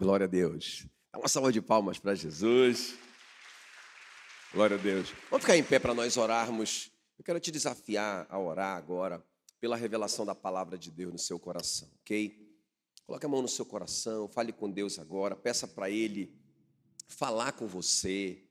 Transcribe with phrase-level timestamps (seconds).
[0.00, 0.86] Glória a Deus.
[1.12, 2.94] Dá uma salva de palmas para Jesus.
[4.50, 5.12] Glória a Deus.
[5.28, 6.90] Vamos ficar em pé para nós orarmos.
[7.18, 9.22] Eu quero te desafiar a orar agora
[9.60, 12.34] pela revelação da palavra de Deus no seu coração, ok?
[13.04, 16.34] Coloque a mão no seu coração, fale com Deus agora, peça para Ele
[17.06, 18.42] falar com você,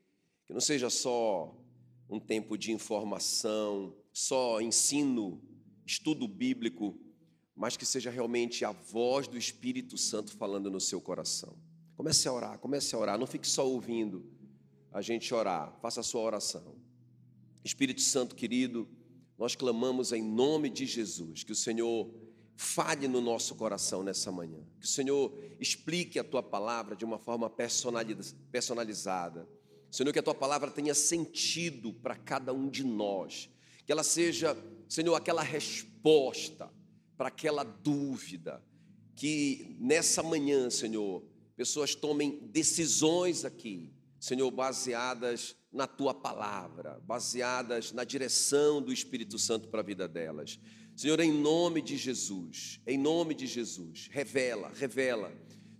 [0.45, 1.59] que não seja só
[2.07, 5.41] um tempo de informação, só ensino,
[5.83, 6.95] estudo bíblico,
[7.59, 11.57] mas que seja realmente a voz do Espírito Santo falando no seu coração.
[11.97, 14.25] Comece a orar, comece a orar, não fique só ouvindo
[14.93, 16.77] a gente orar, faça a sua oração.
[17.61, 18.87] Espírito Santo querido,
[19.37, 22.09] nós clamamos em nome de Jesus, que o Senhor
[22.55, 27.19] fale no nosso coração nessa manhã, que o Senhor explique a tua palavra de uma
[27.19, 29.45] forma personalizada.
[29.91, 33.49] Senhor, que a tua palavra tenha sentido para cada um de nós,
[33.85, 34.55] que ela seja,
[34.87, 36.78] Senhor, aquela resposta
[37.19, 38.63] para aquela dúvida,
[39.13, 41.21] que nessa manhã, Senhor,
[41.53, 49.67] pessoas tomem decisões aqui, Senhor, baseadas na tua palavra, baseadas na direção do Espírito Santo
[49.67, 50.61] para a vida delas.
[50.95, 55.29] Senhor, em nome de Jesus, em nome de Jesus, revela, revela.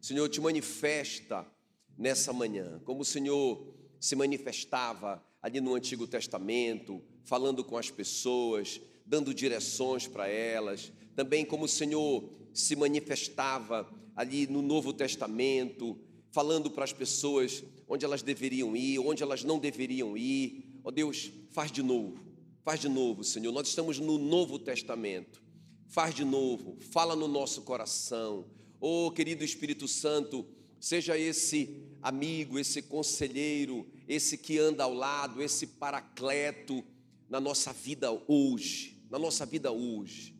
[0.02, 1.50] Senhor, te manifesta
[1.98, 8.82] nessa manhã, como o Senhor se manifestava ali no Antigo Testamento, falando com as pessoas,
[9.06, 16.00] dando direções para elas, também como o Senhor se manifestava ali no Novo Testamento,
[16.31, 20.80] falando para as pessoas onde elas deveriam ir, onde elas não deveriam ir.
[20.81, 22.17] Ó oh Deus, faz de novo,
[22.64, 23.52] faz de novo, Senhor.
[23.52, 25.44] Nós estamos no Novo Testamento.
[25.89, 28.45] Faz de novo, fala no nosso coração.
[28.80, 30.48] Oh, querido Espírito Santo,
[30.80, 36.81] seja esse amigo, esse conselheiro, esse que anda ao lado, esse paracleto
[37.28, 40.39] na nossa vida hoje, na nossa vida hoje.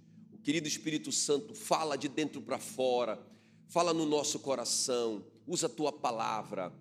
[0.50, 3.24] Querido Espírito Santo, fala de dentro para fora,
[3.68, 6.74] fala no nosso coração, usa a tua palavra,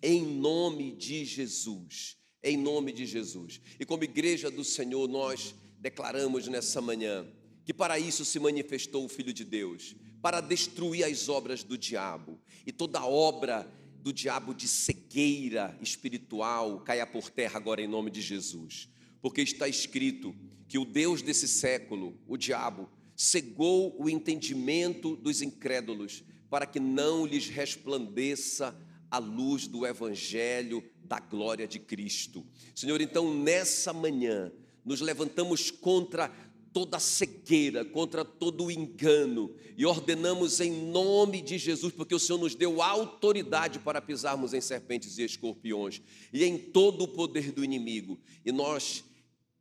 [0.00, 3.60] em nome de Jesus, em nome de Jesus.
[3.80, 7.26] E como igreja do Senhor, nós declaramos nessa manhã
[7.64, 12.38] que para isso se manifestou o Filho de Deus, para destruir as obras do diabo
[12.64, 18.22] e toda obra do diabo de cegueira espiritual caia por terra agora em nome de
[18.22, 18.88] Jesus,
[19.20, 20.32] porque está escrito
[20.68, 22.88] que o Deus desse século, o diabo,
[23.20, 28.74] cegou o entendimento dos incrédulos, para que não lhes resplandeça
[29.10, 32.42] a luz do Evangelho da glória de Cristo.
[32.74, 34.50] Senhor, então nessa manhã,
[34.82, 36.32] nos levantamos contra
[36.72, 42.38] toda cegueira, contra todo o engano e ordenamos em nome de Jesus, porque o Senhor
[42.38, 46.00] nos deu autoridade para pisarmos em serpentes e escorpiões
[46.32, 48.18] e em todo o poder do inimigo.
[48.46, 49.04] E nós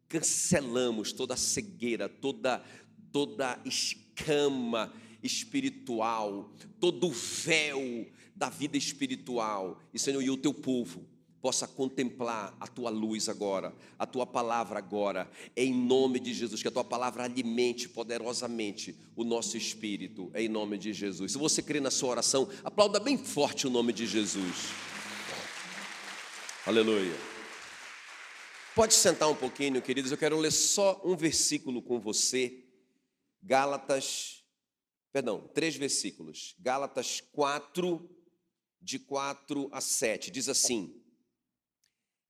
[0.07, 2.63] cancelamos toda cegueira, toda
[3.11, 9.79] toda escama espiritual, todo véu da vida espiritual.
[9.93, 11.05] E, Senhor, e o teu povo
[11.41, 16.67] possa contemplar a tua luz agora, a tua palavra agora, em nome de Jesus, que
[16.67, 21.31] a tua palavra alimente poderosamente o nosso espírito, em nome de Jesus.
[21.31, 24.67] Se você crê na sua oração, aplauda bem forte o nome de Jesus.
[26.65, 27.15] Aleluia.
[28.75, 32.68] Pode sentar um pouquinho, queridos, eu quero ler só um versículo com você
[33.41, 34.43] Gálatas,
[35.11, 36.55] perdão, três versículos.
[36.59, 38.09] Gálatas 4,
[38.81, 41.01] de 4 a 7, diz assim: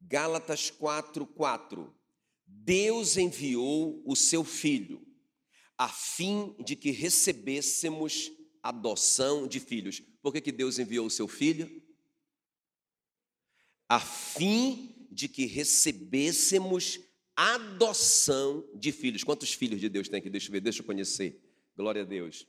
[0.01, 1.95] Gálatas 4, 4.
[2.45, 5.05] Deus enviou o seu Filho,
[5.77, 8.31] a fim de que recebêssemos
[8.61, 10.01] adoção de filhos.
[10.21, 11.81] Por que, que Deus enviou o seu Filho?
[13.87, 16.99] A fim de que recebêssemos
[17.39, 19.23] adoção de filhos.
[19.23, 20.29] Quantos filhos de Deus tem aqui?
[20.29, 21.39] Deixa eu ver, deixa eu conhecer.
[21.75, 22.45] Glória a Deus.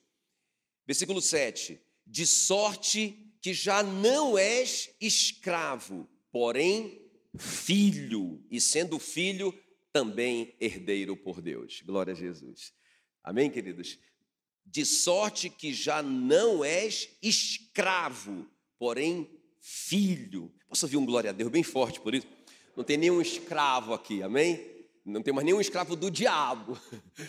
[0.85, 1.81] Versículo 7.
[2.05, 7.01] De sorte que já não és escravo, porém
[7.39, 9.57] filho, e sendo filho,
[9.93, 11.83] também herdeiro por Deus.
[11.83, 12.73] Glória a Jesus.
[13.23, 13.97] Amém, queridos?
[14.67, 20.53] De sorte que já não és escravo, porém filho.
[20.69, 22.27] Posso ouvir um glória a Deus bem forte por isso?
[22.77, 24.80] Não tem nenhum escravo aqui, amém?
[25.11, 26.79] Não tem mais nenhum escravo do diabo.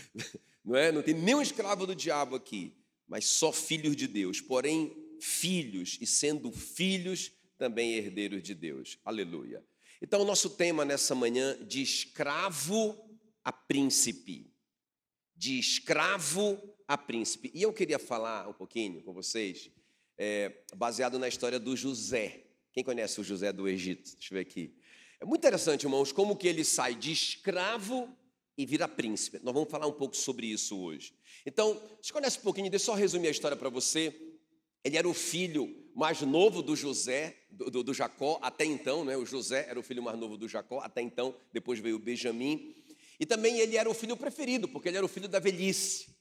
[0.63, 0.91] Não é?
[0.91, 2.73] Não tem nenhum escravo do diabo aqui,
[3.07, 4.39] mas só filhos de Deus.
[4.39, 8.97] Porém, filhos, e sendo filhos, também herdeiros de Deus.
[9.03, 9.63] Aleluia.
[10.01, 12.97] Então, o nosso tema nessa manhã de escravo
[13.43, 14.51] a príncipe.
[15.35, 17.51] De escravo a príncipe.
[17.53, 19.69] E eu queria falar um pouquinho com vocês,
[20.17, 22.45] é, baseado na história do José.
[22.73, 24.11] Quem conhece o José do Egito?
[24.17, 24.75] Deixa eu ver aqui.
[25.21, 28.09] É muito interessante, irmãos, como que ele sai de escravo
[28.57, 29.39] e vira príncipe.
[29.43, 31.13] Nós vamos falar um pouco sobre isso hoje.
[31.45, 34.19] Então, você conhece um pouquinho, deixa eu só resumir a história para você.
[34.83, 39.15] Ele era o filho mais novo do José, do, do, do Jacó, até então, né?
[39.15, 42.73] o José era o filho mais novo do Jacó, até então, depois veio o Benjamim.
[43.19, 46.15] E também ele era o filho preferido, porque ele era o filho da velhice.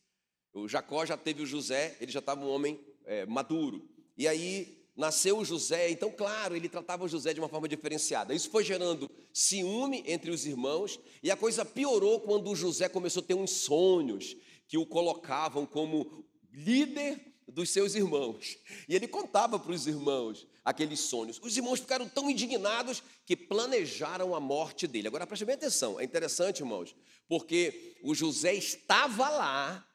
[0.52, 3.88] O Jacó já teve o José, ele já estava um homem é, maduro.
[4.14, 8.34] E aí nasceu José, então, claro, ele tratava José de uma forma diferenciada.
[8.34, 13.22] Isso foi gerando ciúme entre os irmãos, e a coisa piorou quando o José começou
[13.22, 14.36] a ter uns sonhos
[14.68, 18.58] que o colocavam como líder dos seus irmãos.
[18.88, 21.40] E ele contava para os irmãos aqueles sonhos.
[21.42, 25.08] Os irmãos ficaram tão indignados que planejaram a morte dele.
[25.08, 26.94] Agora preste bem atenção, é interessante, irmãos,
[27.26, 29.89] porque o José estava lá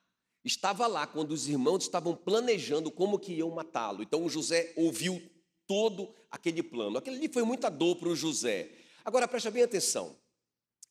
[0.45, 4.03] estava lá quando os irmãos estavam planejando como que iam matá-lo.
[4.03, 5.21] Então José ouviu
[5.67, 6.97] todo aquele plano.
[6.97, 8.69] Aquele ali foi muita dor para o José.
[9.03, 10.15] Agora preste bem atenção.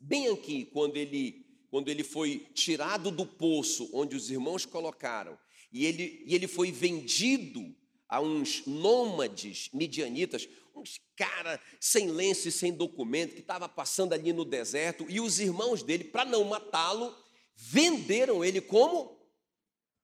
[0.00, 5.38] Bem aqui, quando ele, quando ele foi tirado do poço onde os irmãos colocaram,
[5.72, 7.74] e ele, e ele foi vendido
[8.08, 14.32] a uns nômades midianitas, uns cara sem lenço e sem documento, que estava passando ali
[14.32, 17.14] no deserto, e os irmãos dele, para não matá-lo,
[17.56, 19.16] venderam ele como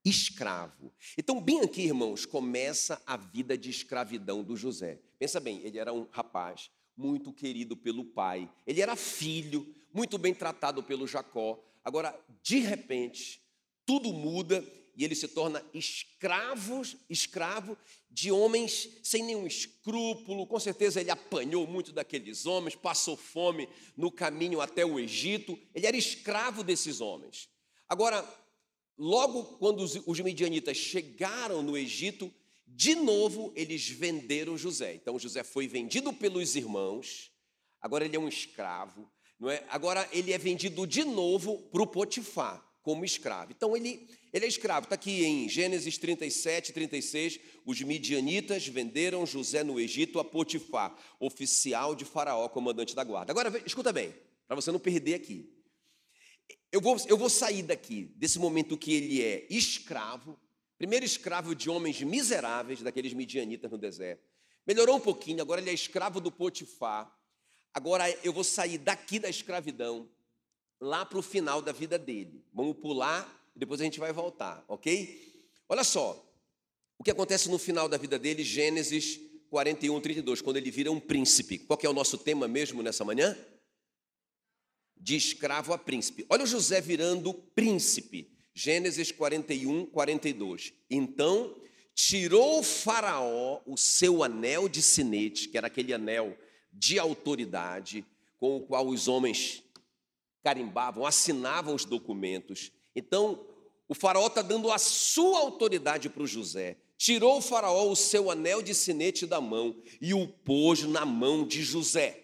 [0.05, 0.93] escravo.
[1.17, 5.01] Então, bem aqui, irmãos, começa a vida de escravidão do José.
[5.19, 10.35] Pensa bem, ele era um rapaz muito querido pelo pai, ele era filho, muito bem
[10.35, 11.63] tratado pelo Jacó.
[11.85, 13.43] Agora, de repente,
[13.87, 14.65] tudo muda
[14.97, 17.77] e ele se torna escravo, escravo
[18.11, 20.47] de homens sem nenhum escrúpulo.
[20.47, 25.59] Com certeza ele apanhou muito daqueles homens, passou fome no caminho até o Egito.
[25.75, 27.49] Ele era escravo desses homens.
[27.89, 28.23] Agora,
[29.03, 32.31] Logo, quando os, midianitas chegaram no Egito,
[32.67, 34.93] de novo eles venderam José.
[34.93, 37.33] Então José foi vendido pelos irmãos,
[37.81, 39.65] agora ele é um escravo, não é?
[39.71, 43.53] Agora ele é vendido de novo para o Potifar como escravo.
[43.53, 44.85] Então ele, ele é escravo.
[44.85, 47.41] Está aqui em Gênesis 37, 36.
[47.65, 53.33] Os midianitas venderam José no Egito a Potifar, oficial de Faraó, comandante da guarda.
[53.33, 54.15] Agora, escuta bem,
[54.47, 55.59] para você não perder aqui.
[56.73, 60.39] Eu vou, eu vou sair daqui, desse momento que ele é escravo,
[60.79, 64.23] primeiro escravo de homens miseráveis, daqueles midianitas no deserto.
[64.67, 67.13] Melhorou um pouquinho, agora ele é escravo do Potifar.
[67.73, 70.09] Agora eu vou sair daqui da escravidão,
[70.81, 72.45] lá para o final da vida dele.
[72.53, 75.45] Vamos pular e depois a gente vai voltar, ok?
[75.69, 76.25] Olha só,
[76.99, 79.21] o que acontece no final da vida dele, Gênesis
[79.51, 81.59] 41, 32, quando ele vira um príncipe.
[81.59, 83.37] Qual é o nosso tema mesmo nessa manhã?
[85.01, 86.27] De escravo a príncipe.
[86.29, 88.31] Olha o José virando príncipe.
[88.53, 90.75] Gênesis 41, 42.
[90.91, 91.57] Então
[91.95, 96.37] tirou o Faraó o seu anel de sinete, que era aquele anel
[96.73, 98.05] de autoridade,
[98.39, 99.63] com o qual os homens
[100.43, 102.73] carimbavam, assinavam os documentos.
[102.95, 103.45] Então,
[103.89, 106.79] o Faraó está dando a sua autoridade para o José.
[106.97, 111.47] Tirou o Faraó o seu anel de sinete da mão e o pôs na mão
[111.47, 112.20] de José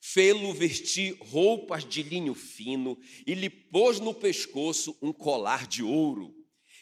[0.00, 6.34] fê-lo vestir roupas de linho fino e lhe pôs no pescoço um colar de ouro.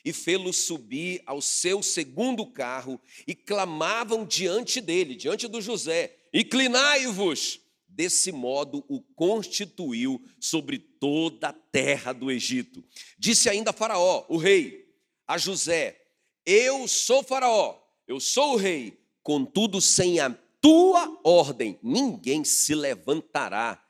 [0.05, 7.61] E fê-lo subir ao seu segundo carro e clamavam diante dele, diante do José: Inclinai-vos!
[7.89, 12.85] Desse modo o constituiu sobre toda a terra do Egito.
[13.19, 14.87] Disse ainda Faraó, o rei,
[15.27, 15.99] a José:
[16.45, 20.29] Eu sou Faraó, eu sou o rei, contudo sem a
[20.67, 23.81] tua ordem, ninguém se levantará,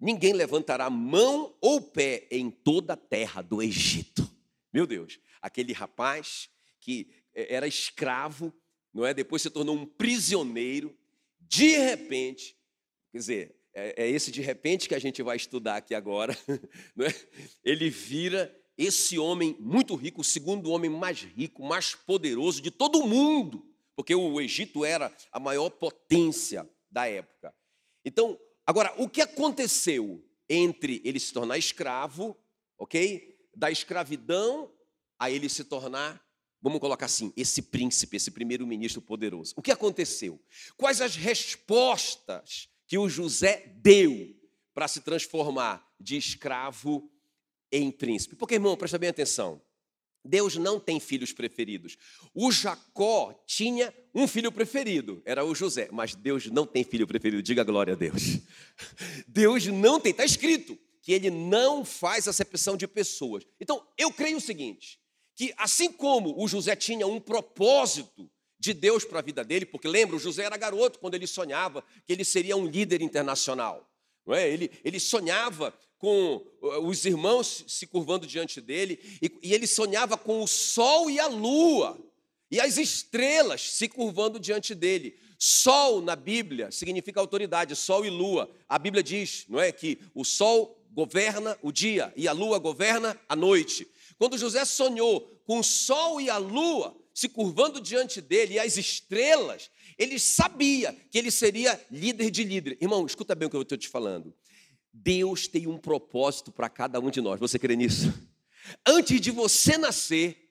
[0.00, 4.26] ninguém levantará mão ou pé em toda a terra do Egito.
[4.72, 6.48] Meu Deus, aquele rapaz
[6.80, 8.50] que é, era escravo,
[8.94, 9.12] não é?
[9.12, 10.96] Depois se tornou um prisioneiro,
[11.38, 12.56] de repente,
[13.10, 16.34] quer dizer, é, é esse de repente que a gente vai estudar aqui agora,
[16.96, 17.14] não é?
[17.62, 23.00] Ele vira esse homem muito rico, o segundo homem mais rico, mais poderoso de todo
[23.00, 27.54] o mundo porque o Egito era a maior potência da época.
[28.04, 32.36] Então, agora, o que aconteceu entre ele se tornar escravo,
[32.78, 33.38] ok?
[33.54, 34.72] Da escravidão
[35.18, 36.22] a ele se tornar,
[36.60, 39.54] vamos colocar assim, esse príncipe, esse primeiro-ministro poderoso.
[39.56, 40.40] O que aconteceu?
[40.76, 44.34] Quais as respostas que o José deu
[44.74, 47.10] para se transformar de escravo
[47.70, 48.36] em príncipe?
[48.36, 49.62] Porque, irmão, presta bem atenção.
[50.24, 51.96] Deus não tem filhos preferidos.
[52.34, 57.42] O Jacó tinha um filho preferido, era o José, mas Deus não tem filho preferido,
[57.42, 58.38] diga glória a Deus.
[59.26, 63.44] Deus não tem, está escrito que ele não faz acepção de pessoas.
[63.60, 65.00] Então, eu creio o seguinte:
[65.34, 69.88] que assim como o José tinha um propósito de Deus para a vida dele, porque
[69.88, 73.90] lembra, o José era garoto quando ele sonhava que ele seria um líder internacional.
[74.24, 74.48] Não é?
[74.48, 76.44] ele, ele sonhava com
[76.82, 78.98] os irmãos se curvando diante dele,
[79.40, 81.96] e ele sonhava com o sol e a lua.
[82.50, 85.16] e as estrelas se curvando diante dele.
[85.38, 88.50] Sol na Bíblia significa autoridade, sol e lua.
[88.68, 93.18] A Bíblia diz, não é, que o sol governa o dia e a lua governa
[93.28, 93.86] a noite.
[94.18, 98.76] Quando José sonhou com o sol e a lua se curvando diante dele e as
[98.76, 102.76] estrelas, ele sabia que ele seria líder de líder.
[102.80, 104.34] Irmão, escuta bem o que eu estou te falando.
[104.92, 107.40] Deus tem um propósito para cada um de nós.
[107.40, 108.12] Você crê nisso?
[108.86, 110.50] Antes de você nascer,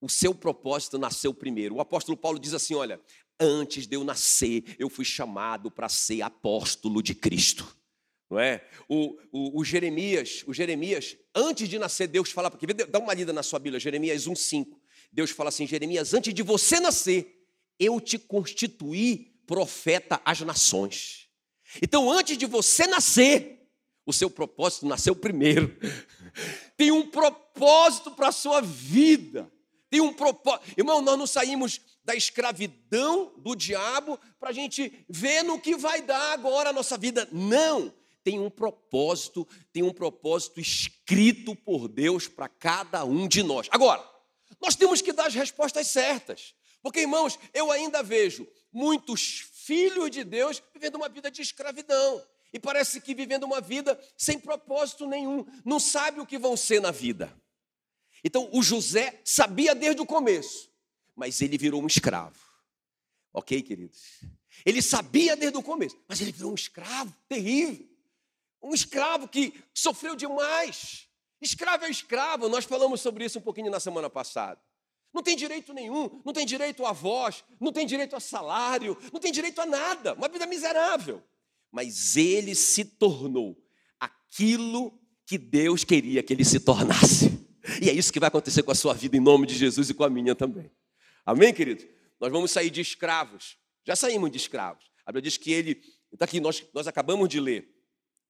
[0.00, 1.76] o seu propósito nasceu primeiro.
[1.76, 3.00] O apóstolo Paulo diz assim: Olha,
[3.40, 7.76] antes de eu nascer, eu fui chamado para ser apóstolo de Cristo.
[8.30, 8.66] Não é?
[8.88, 12.50] O, o, o, Jeremias, o Jeremias, antes de nascer, Deus fala,
[12.88, 14.66] dá uma lida na sua Bíblia, Jeremias 1,5.
[15.12, 17.46] Deus fala assim: Jeremias, antes de você nascer,
[17.78, 21.23] eu te constituí profeta às nações.
[21.82, 23.68] Então, antes de você nascer,
[24.06, 25.76] o seu propósito nasceu primeiro.
[26.76, 29.50] Tem um propósito para a sua vida.
[29.88, 30.64] Tem um propósito.
[30.76, 36.02] Irmão, nós não saímos da escravidão do diabo para a gente ver no que vai
[36.02, 37.28] dar agora a nossa vida.
[37.32, 37.92] Não.
[38.22, 43.68] Tem um propósito, tem um propósito escrito por Deus para cada um de nós.
[43.70, 44.02] Agora,
[44.60, 46.54] nós temos que dar as respostas certas.
[46.82, 52.24] Porque, irmãos, eu ainda vejo muitos filhos de Deus vivendo uma vida de escravidão.
[52.52, 56.80] E parece que vivendo uma vida sem propósito nenhum, não sabe o que vão ser
[56.80, 57.34] na vida.
[58.22, 60.70] Então, o José sabia desde o começo,
[61.14, 62.38] mas ele virou um escravo.
[63.32, 64.20] Ok, queridos?
[64.64, 67.86] Ele sabia desde o começo, mas ele virou um escravo terrível.
[68.62, 71.08] Um escravo que sofreu demais.
[71.40, 74.60] Escravo é escravo, nós falamos sobre isso um pouquinho na semana passada.
[75.14, 79.20] Não tem direito nenhum, não tem direito a voz, não tem direito a salário, não
[79.20, 81.22] tem direito a nada, uma vida miserável.
[81.70, 83.56] Mas ele se tornou
[84.00, 87.32] aquilo que Deus queria que ele se tornasse.
[87.80, 89.94] E é isso que vai acontecer com a sua vida, em nome de Jesus e
[89.94, 90.70] com a minha também.
[91.24, 91.84] Amém, querido?
[92.20, 93.56] Nós vamos sair de escravos.
[93.86, 94.84] Já saímos de escravos.
[95.06, 95.80] A Bíblia diz que ele,
[96.12, 97.72] está aqui, nós, nós acabamos de ler.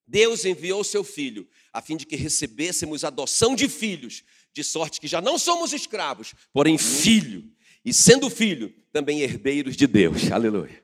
[0.06, 4.22] Deus enviou seu filho a fim de que recebêssemos adoção de filhos,
[4.54, 7.52] de sorte que já não somos escravos, porém filho,
[7.84, 10.30] e sendo filho, também herdeiros de Deus.
[10.30, 10.82] Aleluia.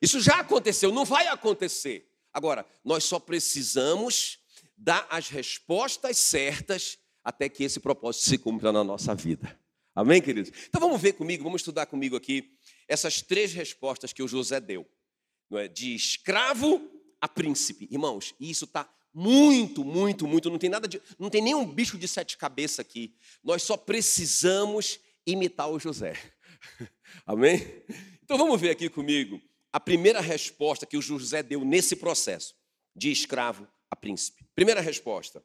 [0.00, 2.08] Isso já aconteceu, não vai acontecer.
[2.32, 4.38] Agora, nós só precisamos
[4.76, 9.58] dar as respostas certas até que esse propósito se cumpra na nossa vida.
[9.94, 10.52] Amém, queridos?
[10.68, 12.56] Então vamos ver comigo, vamos estudar comigo aqui
[12.86, 14.88] essas três respostas que o José deu.
[15.52, 15.66] É?
[15.66, 16.88] De escravo
[17.20, 17.88] a príncipe.
[17.90, 20.48] Irmãos, isso está muito, muito, muito.
[20.48, 21.02] Não tem nada de.
[21.18, 23.12] Não tem nenhum bicho de sete cabeças aqui.
[23.42, 26.14] Nós só precisamos imitar o José.
[27.26, 27.82] Amém?
[28.22, 32.54] Então vamos ver aqui comigo a primeira resposta que o José deu nesse processo
[32.94, 34.46] de escravo a príncipe.
[34.54, 35.42] Primeira resposta.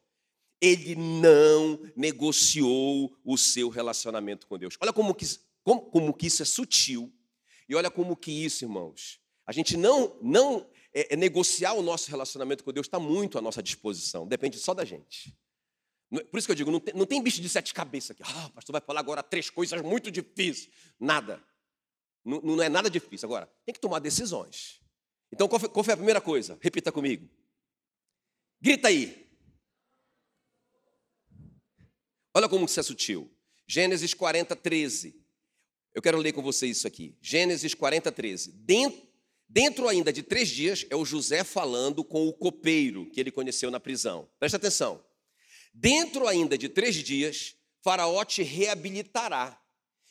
[0.60, 4.76] Ele não negociou o seu relacionamento com Deus.
[4.80, 5.26] Olha como que,
[5.64, 7.12] como, como que isso é sutil.
[7.68, 9.18] E olha como que isso, irmãos.
[9.44, 10.64] A gente não, não
[10.94, 14.72] é, é negociar o nosso relacionamento com Deus está muito à nossa disposição, depende só
[14.72, 15.36] da gente.
[16.30, 18.22] Por isso que eu digo, não tem, não tem bicho de sete cabeças aqui.
[18.24, 20.70] Ah, pastor vai falar agora três coisas muito difíceis.
[21.00, 21.42] Nada.
[22.24, 23.26] Não, não é nada difícil.
[23.26, 24.80] Agora, tem que tomar decisões.
[25.32, 26.56] Então, qual foi, qual foi a primeira coisa?
[26.60, 27.28] Repita comigo.
[28.60, 29.28] Grita aí.
[32.32, 33.28] Olha como isso é sutil.
[33.66, 35.20] Gênesis 40, 13.
[35.92, 37.16] Eu quero ler com você isso aqui.
[37.20, 38.52] Gênesis 40, 13.
[38.52, 39.13] Dentro
[39.54, 43.70] Dentro ainda de três dias é o José falando com o copeiro que ele conheceu
[43.70, 44.28] na prisão.
[44.36, 45.00] Presta atenção.
[45.72, 49.56] Dentro ainda de três dias, Faraó te reabilitará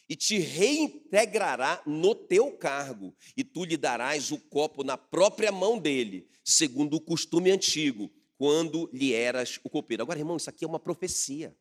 [0.08, 5.78] e te reintegrará no teu cargo, e tu lhe darás o copo na própria mão
[5.78, 10.04] dele, segundo o costume antigo, quando lhe eras o copeiro.
[10.04, 11.54] Agora, irmão, isso aqui é uma profecia.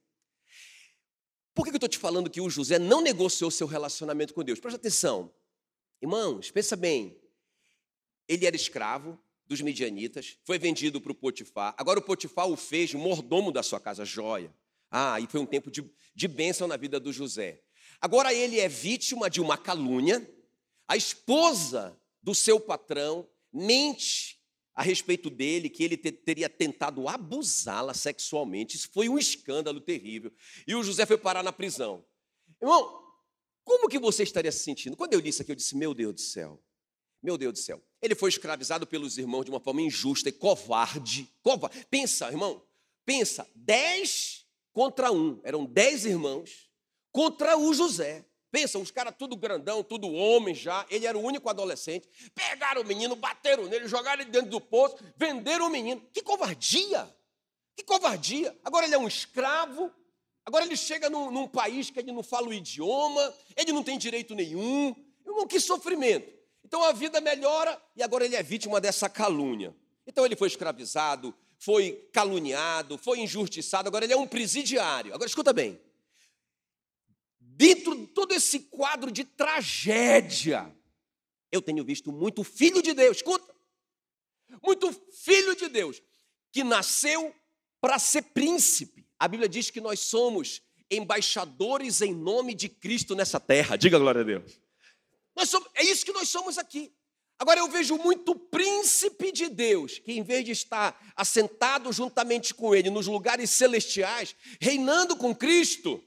[1.53, 4.61] Por que eu estou te falando que o José não negociou seu relacionamento com Deus?
[4.61, 5.35] Presta atenção.
[6.01, 7.21] Irmãos, pensa bem.
[8.33, 11.75] Ele era escravo dos midianitas, foi vendido para o Potifar.
[11.77, 14.53] Agora o Potifar o fez mordomo da sua casa, joia.
[14.91, 15.85] Ah, e foi um tempo de,
[16.15, 17.61] de bênção na vida do José.
[18.01, 20.27] Agora ele é vítima de uma calúnia.
[20.89, 24.41] A esposa do seu patrão mente
[24.75, 28.77] a respeito dele, que ele teria tentado abusá-la sexualmente.
[28.77, 30.33] Isso foi um escândalo terrível.
[30.67, 32.03] E o José foi parar na prisão.
[32.61, 33.03] Irmão,
[33.65, 34.97] como que você estaria se sentindo?
[34.97, 36.63] Quando eu li isso aqui, eu disse: Meu Deus do céu,
[37.23, 37.83] meu Deus do céu.
[38.03, 41.33] Ele foi escravizado pelos irmãos de uma forma injusta e covarde.
[41.43, 41.87] covarde.
[41.89, 42.63] Pensa, irmão,
[43.07, 45.41] pensa, dez contra um.
[45.45, 46.69] Eram dez irmãos
[47.13, 48.27] contra o José.
[48.51, 50.85] Pensa, os caras tudo grandão, tudo homem já.
[50.91, 52.09] Ele era o único adolescente.
[52.35, 56.03] Pegaram o menino, bateram nele, jogaram ele dentro do poço, venderam o menino.
[56.13, 57.09] Que covardia!
[57.77, 58.55] Que covardia!
[58.65, 59.91] Agora ele é um escravo
[60.45, 63.97] Agora ele chega num, num, país que ele não fala o idioma, ele não tem
[63.97, 64.95] direito nenhum.
[65.25, 66.42] Irmão, que sofrimento.
[66.73, 69.77] Então a vida melhora e agora ele é vítima dessa calúnia.
[70.07, 75.13] Então ele foi escravizado, foi caluniado, foi injustiçado, agora ele é um presidiário.
[75.13, 75.79] Agora escuta bem.
[77.39, 80.75] Dentro de todo esse quadro de tragédia,
[81.51, 83.55] eu tenho visto muito filho de Deus, escuta,
[84.63, 86.01] muito filho de Deus,
[86.51, 87.35] que nasceu
[87.83, 89.07] para ser príncipe.
[89.19, 93.77] A Bíblia diz que nós somos embaixadores em nome de Cristo nessa terra.
[93.77, 94.62] Diga glória a Deus.
[95.45, 96.93] Somos, é isso que nós somos aqui.
[97.39, 102.75] Agora eu vejo muito príncipe de Deus, que em vez de estar assentado juntamente com
[102.75, 106.03] ele nos lugares celestiais, reinando com Cristo,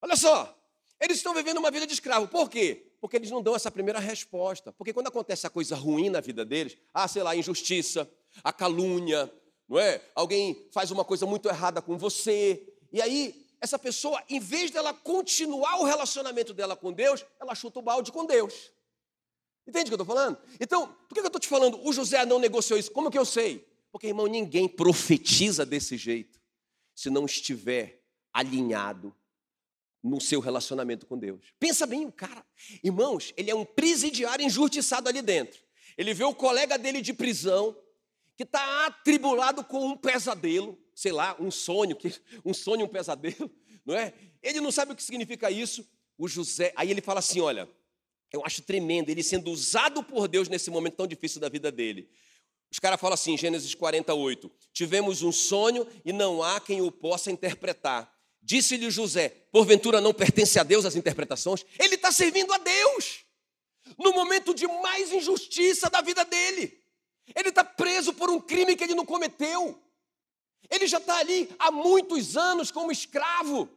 [0.00, 0.58] olha só,
[0.98, 2.26] eles estão vivendo uma vida de escravo.
[2.26, 2.90] Por quê?
[3.00, 4.72] Porque eles não dão essa primeira resposta.
[4.72, 8.10] Porque quando acontece a coisa ruim na vida deles, ah, sei lá, a injustiça,
[8.42, 9.30] a calúnia,
[9.68, 10.00] não é?
[10.14, 14.94] Alguém faz uma coisa muito errada com você, e aí essa pessoa, em vez dela
[14.94, 18.72] continuar o relacionamento dela com Deus, ela chuta o balde com Deus.
[19.66, 20.38] Entende o que eu estou falando?
[20.58, 21.78] Então, por que eu estou te falando?
[21.86, 22.90] O José não negociou isso.
[22.90, 23.68] Como que eu sei?
[23.92, 26.40] Porque, irmão, ninguém profetiza desse jeito
[26.94, 29.14] se não estiver alinhado
[30.02, 31.52] no seu relacionamento com Deus.
[31.58, 32.44] Pensa bem, o cara,
[32.82, 35.60] irmãos, ele é um presidiário injustiçado ali dentro.
[35.96, 37.76] Ele vê o colega dele de prisão,
[38.36, 41.96] que está atribulado com um pesadelo, sei lá, um sonho,
[42.44, 43.48] um sonho, um pesadelo,
[43.86, 44.12] não é?
[44.42, 45.88] Ele não sabe o que significa isso.
[46.18, 47.68] O José, aí ele fala assim: olha,
[48.32, 52.10] eu acho tremendo ele sendo usado por Deus nesse momento tão difícil da vida dele.
[52.68, 57.30] Os caras falam assim, Gênesis 48: Tivemos um sonho e não há quem o possa
[57.30, 58.12] interpretar.
[58.42, 61.64] Disse-lhe José: Porventura não pertence a Deus as interpretações?
[61.78, 63.24] Ele está servindo a Deus
[63.96, 66.82] no momento de mais injustiça da vida dele.
[67.36, 69.80] Ele está preso por um crime que ele não cometeu.
[70.70, 73.68] Ele já está ali há muitos anos como escravo.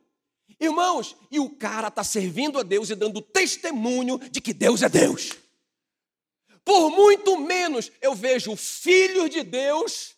[0.59, 4.89] Irmãos, e o cara está servindo a Deus e dando testemunho de que Deus é
[4.89, 5.31] Deus.
[6.63, 10.15] Por muito menos eu vejo filhos de Deus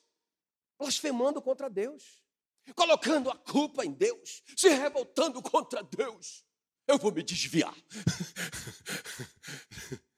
[0.78, 2.22] blasfemando contra Deus,
[2.76, 6.44] colocando a culpa em Deus, se revoltando contra Deus.
[6.86, 7.74] Eu vou me desviar.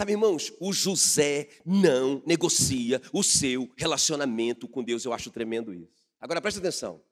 [0.00, 5.04] Sabe, irmãos, o José não negocia o seu relacionamento com Deus.
[5.04, 6.08] Eu acho tremendo isso.
[6.18, 7.02] Agora presta atenção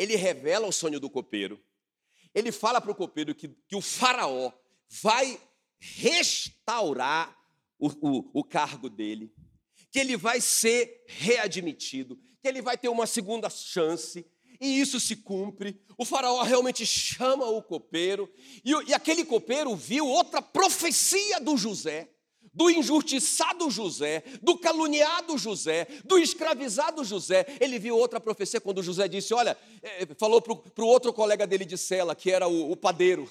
[0.00, 1.62] ele revela o sonho do copeiro.
[2.34, 4.50] Ele fala para o copeiro que, que o faraó
[5.02, 5.38] vai
[5.78, 7.36] restaurar
[7.78, 9.30] o, o, o cargo dele,
[9.90, 14.24] que ele vai ser readmitido, que ele vai ter uma segunda chance,
[14.60, 15.80] e isso se cumpre.
[15.96, 18.30] O faraó realmente chama o copeiro,
[18.64, 22.10] e, e aquele copeiro viu outra profecia do José
[22.52, 27.46] do injustiçado José, do caluniado José, do escravizado José.
[27.60, 31.64] Ele viu outra profecia quando José disse: Olha, é, falou para o outro colega dele
[31.64, 33.28] de cela, que era o, o, padeiro.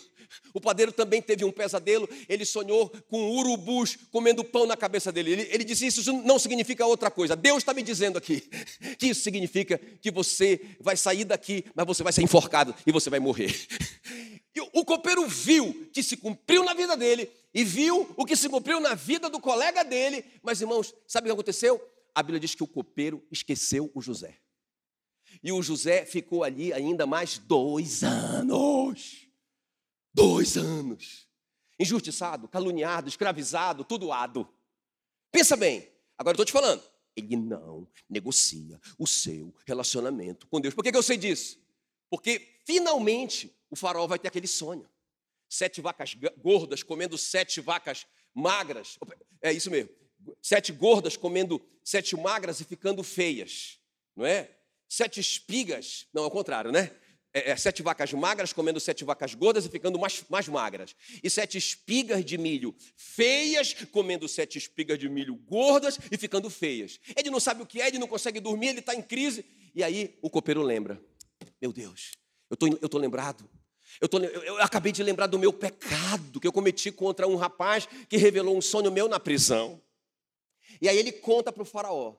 [0.53, 2.07] O padeiro também teve um pesadelo.
[2.27, 5.31] Ele sonhou com urubus comendo pão na cabeça dele.
[5.31, 7.35] Ele, ele disse: Isso não significa outra coisa.
[7.35, 8.41] Deus está me dizendo aqui
[8.97, 13.09] que isso significa que você vai sair daqui, mas você vai ser enforcado e você
[13.09, 13.53] vai morrer.
[14.55, 18.49] E o copeiro viu que se cumpriu na vida dele e viu o que se
[18.49, 20.25] cumpriu na vida do colega dele.
[20.41, 21.79] Mas, irmãos, sabe o que aconteceu?
[22.13, 24.39] A Bíblia diz que o copeiro esqueceu o José.
[25.43, 29.27] E o José ficou ali ainda mais dois anos.
[30.13, 31.27] Dois anos.
[31.79, 34.47] Injustiçado, caluniado, escravizado, tudoado.
[35.31, 36.83] Pensa bem, agora eu estou te falando.
[37.15, 40.73] Ele não negocia o seu relacionamento com Deus.
[40.73, 41.59] Por que, que eu sei disso?
[42.09, 44.87] Porque finalmente o faraó vai ter aquele sonho
[45.49, 48.99] sete vacas gordas comendo sete vacas magras.
[49.41, 49.89] É isso mesmo.
[50.39, 53.79] Sete gordas comendo sete magras e ficando feias,
[54.15, 54.51] não é?
[54.87, 56.91] Sete espigas, não, ao contrário, né?
[57.33, 60.95] É, é, sete vacas magras comendo sete vacas gordas e ficando mais, mais magras.
[61.23, 66.99] E sete espigas de milho feias comendo sete espigas de milho gordas e ficando feias.
[67.15, 69.43] Ele não sabe o que é, ele não consegue dormir, ele está em crise.
[69.73, 71.01] E aí o copeiro lembra:
[71.59, 72.18] Meu Deus,
[72.49, 73.49] eu tô, estou lembrado
[74.01, 77.35] eu, tô, eu, eu, acabei de lembrar do meu pecado que eu cometi contra um
[77.35, 79.81] rapaz que revelou um sonho meu na prisão.
[80.81, 82.15] E aí ele conta para o faraó.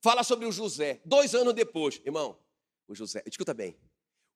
[0.00, 1.00] Fala sobre o José.
[1.04, 2.38] Dois anos depois, irmão,
[2.86, 3.76] o José, escuta bem.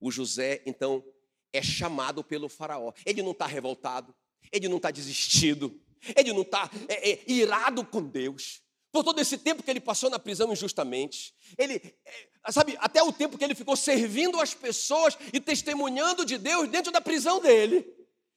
[0.01, 1.05] O José, então,
[1.53, 2.93] é chamado pelo faraó.
[3.05, 4.15] Ele não está revoltado,
[4.51, 5.79] ele não está desistido,
[6.17, 8.62] ele não está é, é, irado com Deus
[8.93, 13.11] por todo esse tempo que ele passou na prisão injustamente, ele, é, sabe, até o
[13.11, 17.91] tempo que ele ficou servindo as pessoas e testemunhando de Deus dentro da prisão dele.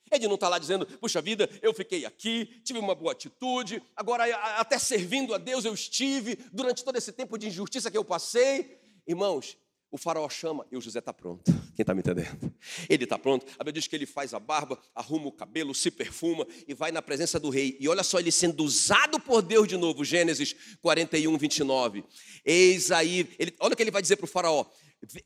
[0.09, 4.23] Ele não está lá dizendo, puxa vida, eu fiquei aqui, tive uma boa atitude, agora
[4.57, 8.79] até servindo a Deus eu estive durante todo esse tempo de injustiça que eu passei.
[9.05, 9.57] Irmãos,
[9.95, 11.49] O faraó chama e o José está pronto.
[11.73, 12.53] Quem está me entendendo?
[12.89, 13.45] Ele está pronto.
[13.57, 16.91] A Bíblia diz que ele faz a barba, arruma o cabelo, se perfuma e vai
[16.91, 17.77] na presença do rei.
[17.79, 20.03] E olha só ele sendo usado por Deus de novo.
[20.03, 22.03] Gênesis 41, 29.
[22.43, 24.65] Eis aí, ele, olha o que ele vai dizer para o faraó.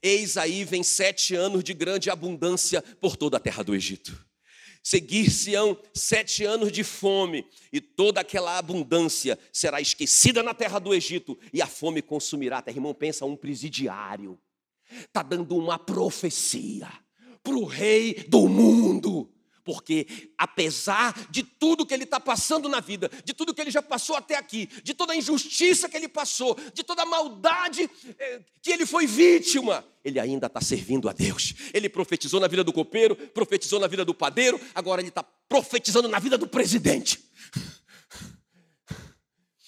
[0.03, 4.23] Eis aí vem sete anos de grande abundância por toda a terra do Egito.
[4.83, 11.39] Seguir-se-ão sete anos de fome, e toda aquela abundância será esquecida na terra do Egito,
[11.51, 12.77] e a fome consumirá a terra.
[12.77, 14.39] Irmão, pensa um presidiário
[14.89, 16.89] está dando uma profecia
[17.43, 19.31] para o rei do mundo.
[19.63, 23.83] Porque, apesar de tudo que ele está passando na vida, de tudo que ele já
[23.83, 28.41] passou até aqui, de toda a injustiça que ele passou, de toda a maldade eh,
[28.63, 31.53] que ele foi vítima, ele ainda está servindo a Deus.
[31.71, 36.07] Ele profetizou na vida do copeiro, profetizou na vida do padeiro, agora ele está profetizando
[36.07, 37.23] na vida do presidente.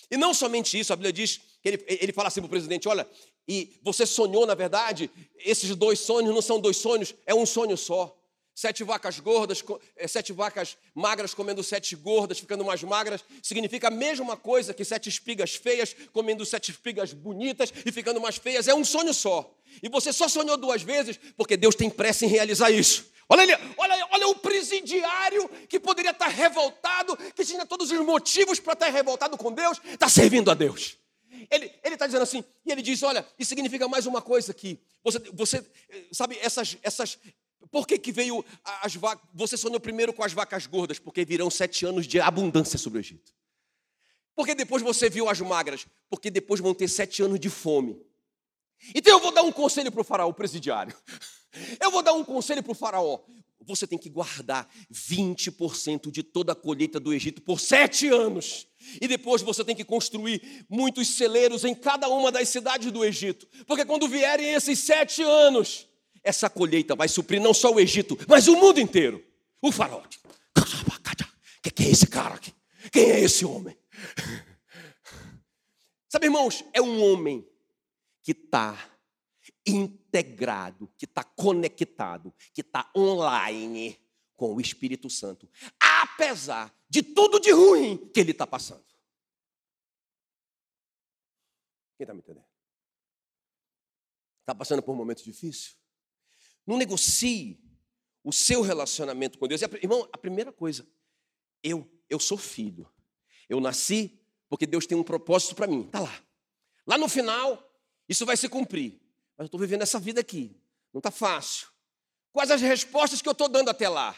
[0.10, 2.88] E não somente isso, a Bíblia diz que ele, ele fala assim para o presidente:
[2.90, 3.08] olha,
[3.48, 7.78] e você sonhou, na verdade, esses dois sonhos não são dois sonhos, é um sonho
[7.78, 8.18] só.
[8.54, 9.64] Sete vacas gordas,
[9.96, 14.84] eh, sete vacas magras comendo sete gordas, ficando mais magras, significa a mesma coisa que
[14.84, 18.68] sete espigas feias comendo sete espigas bonitas e ficando mais feias.
[18.68, 19.50] É um sonho só.
[19.82, 23.10] E você só sonhou duas vezes porque Deus tem pressa em realizar isso.
[23.28, 28.60] Olha, ele, olha, olha o presidiário que poderia estar revoltado, que tinha todos os motivos
[28.60, 30.98] para estar revoltado com Deus, está servindo a Deus.
[31.50, 34.80] Ele está dizendo assim, e ele diz: olha, isso significa mais uma coisa aqui.
[35.04, 35.66] Você, você
[36.12, 37.18] sabe, essas, essas.
[37.70, 38.44] Por que, que veio
[38.82, 39.28] as vacas?
[39.34, 43.02] Você sonhou primeiro com as vacas gordas, porque virão sete anos de abundância sobre o
[43.02, 43.34] Egito.
[44.36, 48.02] Porque depois você viu as magras, porque depois vão ter sete anos de fome.
[48.96, 50.96] Então eu vou dar um conselho para o faraó, presidiário.
[51.82, 53.20] Eu vou dar um conselho para o faraó.
[53.66, 58.68] Você tem que guardar 20% de toda a colheita do Egito por sete anos.
[59.00, 63.48] E depois você tem que construir muitos celeiros em cada uma das cidades do Egito.
[63.66, 65.88] Porque quando vierem esses sete anos,
[66.24, 69.24] essa colheita vai suprir não só o Egito, mas o mundo inteiro.
[69.62, 70.02] O faraó.
[71.64, 72.54] O que é esse cara aqui?
[72.92, 73.78] Quem é esse homem?
[76.10, 77.48] Sabe, irmãos, é um homem
[78.22, 78.91] que está
[79.72, 84.00] integrado, que está conectado, que está online
[84.36, 88.86] com o Espírito Santo, apesar de tudo de ruim que ele está passando.
[91.98, 92.46] Quem está me entendendo?
[94.42, 95.74] Está passando por um momento difícil?
[96.66, 97.64] Não negocie
[98.24, 99.62] o seu relacionamento com Deus.
[99.62, 100.88] Irmão, a primeira coisa,
[101.64, 102.92] eu, eu sou filho.
[103.48, 105.86] Eu nasci porque Deus tem um propósito para mim.
[105.86, 106.24] Está lá.
[106.86, 107.72] Lá no final,
[108.10, 109.00] isso vai se cumprir.
[109.38, 110.56] Mas eu estou vivendo essa vida aqui.
[110.94, 111.68] Não está fácil.
[112.32, 114.16] Quais as respostas que eu estou dando até lá?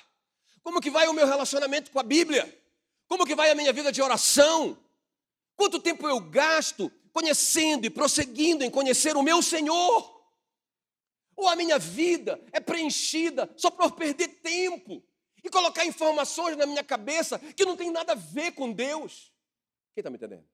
[0.62, 2.62] Como que vai o meu relacionamento com a Bíblia?
[3.08, 4.78] Como que vai a minha vida de oração?
[5.56, 10.13] Quanto tempo eu gasto conhecendo e prosseguindo em conhecer o meu Senhor?
[11.36, 15.04] Ou a minha vida é preenchida só por perder tempo
[15.43, 19.34] e colocar informações na minha cabeça que não tem nada a ver com Deus?
[19.93, 20.45] Quem está me entendendo?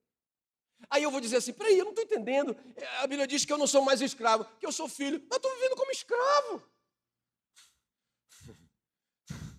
[0.90, 2.58] Aí eu vou dizer assim: peraí, eu não estou entendendo.
[3.00, 5.24] A Bíblia diz que eu não sou mais escravo, que eu sou filho.
[5.30, 6.64] Mas estou vivendo como escravo.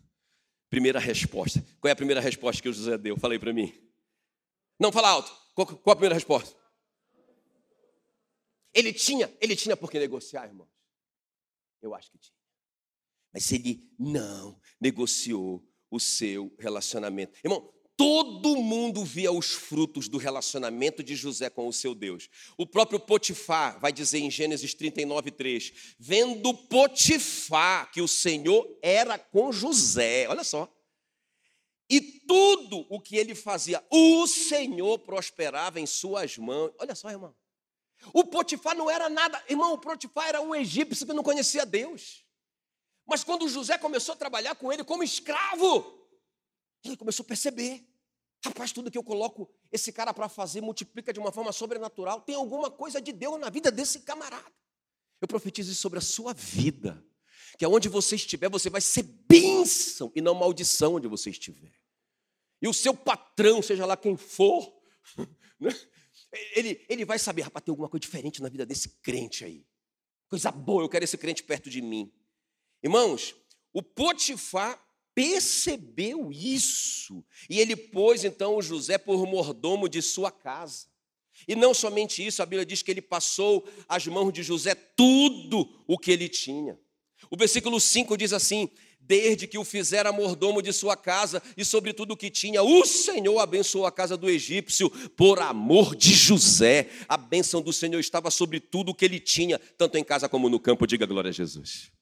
[0.68, 1.64] Primeira resposta.
[1.80, 3.16] Qual é a primeira resposta que o José deu?
[3.16, 3.72] Falei para mim.
[4.78, 5.30] Não, fala alto.
[5.54, 6.58] Qual, qual a primeira resposta?
[8.72, 10.70] Ele tinha, ele tinha por que negociar, irmãos?
[11.82, 12.38] Eu acho que tinha.
[13.32, 17.38] Mas ele não negociou o seu relacionamento.
[17.44, 22.30] Irmão, Todo mundo via os frutos do relacionamento de José com o seu Deus.
[22.56, 29.18] O próprio Potifar vai dizer em Gênesis 39, 3: Vendo Potifar que o Senhor era
[29.18, 30.66] com José, olha só.
[31.90, 36.72] E tudo o que ele fazia, o Senhor prosperava em suas mãos.
[36.78, 37.36] Olha só, irmão.
[38.14, 42.24] O Potifar não era nada, irmão, o Potifar era um egípcio que não conhecia Deus.
[43.06, 46.08] Mas quando José começou a trabalhar com ele como escravo,
[46.82, 47.89] ele começou a perceber.
[48.44, 52.22] Rapaz, tudo que eu coloco esse cara para fazer multiplica de uma forma sobrenatural.
[52.22, 54.50] Tem alguma coisa de Deus na vida desse camarada.
[55.20, 57.05] Eu profetizo isso sobre a sua vida.
[57.59, 61.72] Que aonde você estiver, você vai ser bênção e não maldição onde você estiver.
[62.62, 64.72] E o seu patrão, seja lá quem for,
[65.61, 65.74] né,
[66.55, 69.66] ele, ele vai saber, rapaz, tem alguma coisa diferente na vida desse crente aí.
[70.29, 72.12] Coisa boa, eu quero esse crente perto de mim.
[72.83, 73.35] Irmãos,
[73.72, 74.81] o Potifar
[75.20, 77.22] percebeu isso.
[77.48, 80.87] E ele pôs então o José por mordomo de sua casa.
[81.46, 85.68] E não somente isso, a Bíblia diz que ele passou às mãos de José tudo
[85.87, 86.78] o que ele tinha.
[87.30, 91.92] O versículo 5 diz assim: Desde que o fizera mordomo de sua casa e sobre
[91.92, 96.88] tudo o que tinha, o Senhor abençoou a casa do egípcio por amor de José.
[97.06, 100.48] A bênção do Senhor estava sobre tudo o que ele tinha, tanto em casa como
[100.48, 100.87] no campo.
[100.87, 101.92] Diga glória a Jesus.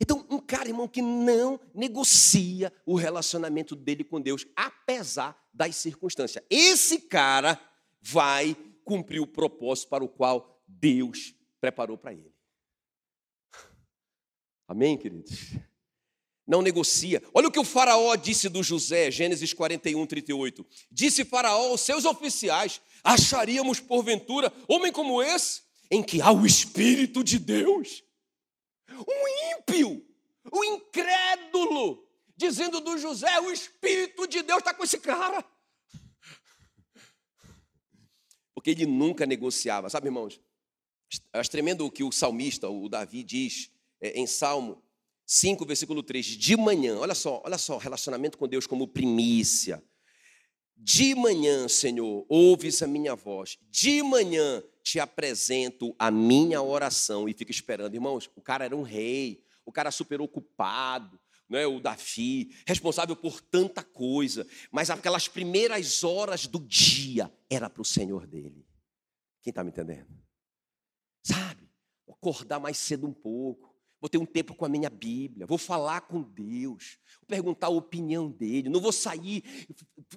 [0.00, 6.42] Então, um cara, irmão, que não negocia o relacionamento dele com Deus, apesar das circunstâncias.
[6.48, 7.60] Esse cara
[8.00, 12.32] vai cumprir o propósito para o qual Deus preparou para ele.
[14.66, 15.56] Amém, queridos?
[16.46, 17.22] Não negocia.
[17.34, 20.66] Olha o que o Faraó disse do José, Gênesis 41, 38.
[20.90, 27.22] Disse Faraó aos seus oficiais: Acharíamos porventura homem como esse, em que há o Espírito
[27.22, 28.02] de Deus?
[28.90, 30.06] Um ímpio,
[30.52, 35.44] um incrédulo, dizendo do José: O Espírito de Deus está com esse cara.
[38.54, 40.40] Porque ele nunca negociava, sabe, irmãos?
[41.32, 44.82] Acho tremendo o que o salmista, o Davi, diz é, em Salmo
[45.26, 49.82] 5, versículo 3, de manhã, olha só, olha só, relacionamento com Deus como primícia.
[50.82, 53.58] De manhã, Senhor, ouves a minha voz.
[53.70, 57.94] De manhã te apresento a minha oração e fica esperando.
[57.94, 63.42] Irmãos, o cara era um rei, o cara super ocupado, né, o Davi, responsável por
[63.42, 68.66] tanta coisa, mas aquelas primeiras horas do dia era para o Senhor dele.
[69.42, 70.08] Quem está me entendendo?
[71.22, 71.68] Sabe?
[72.08, 73.69] Acordar mais cedo um pouco
[74.00, 77.70] vou ter um tempo com a minha Bíblia, vou falar com Deus, vou perguntar a
[77.70, 79.44] opinião dele, não vou sair,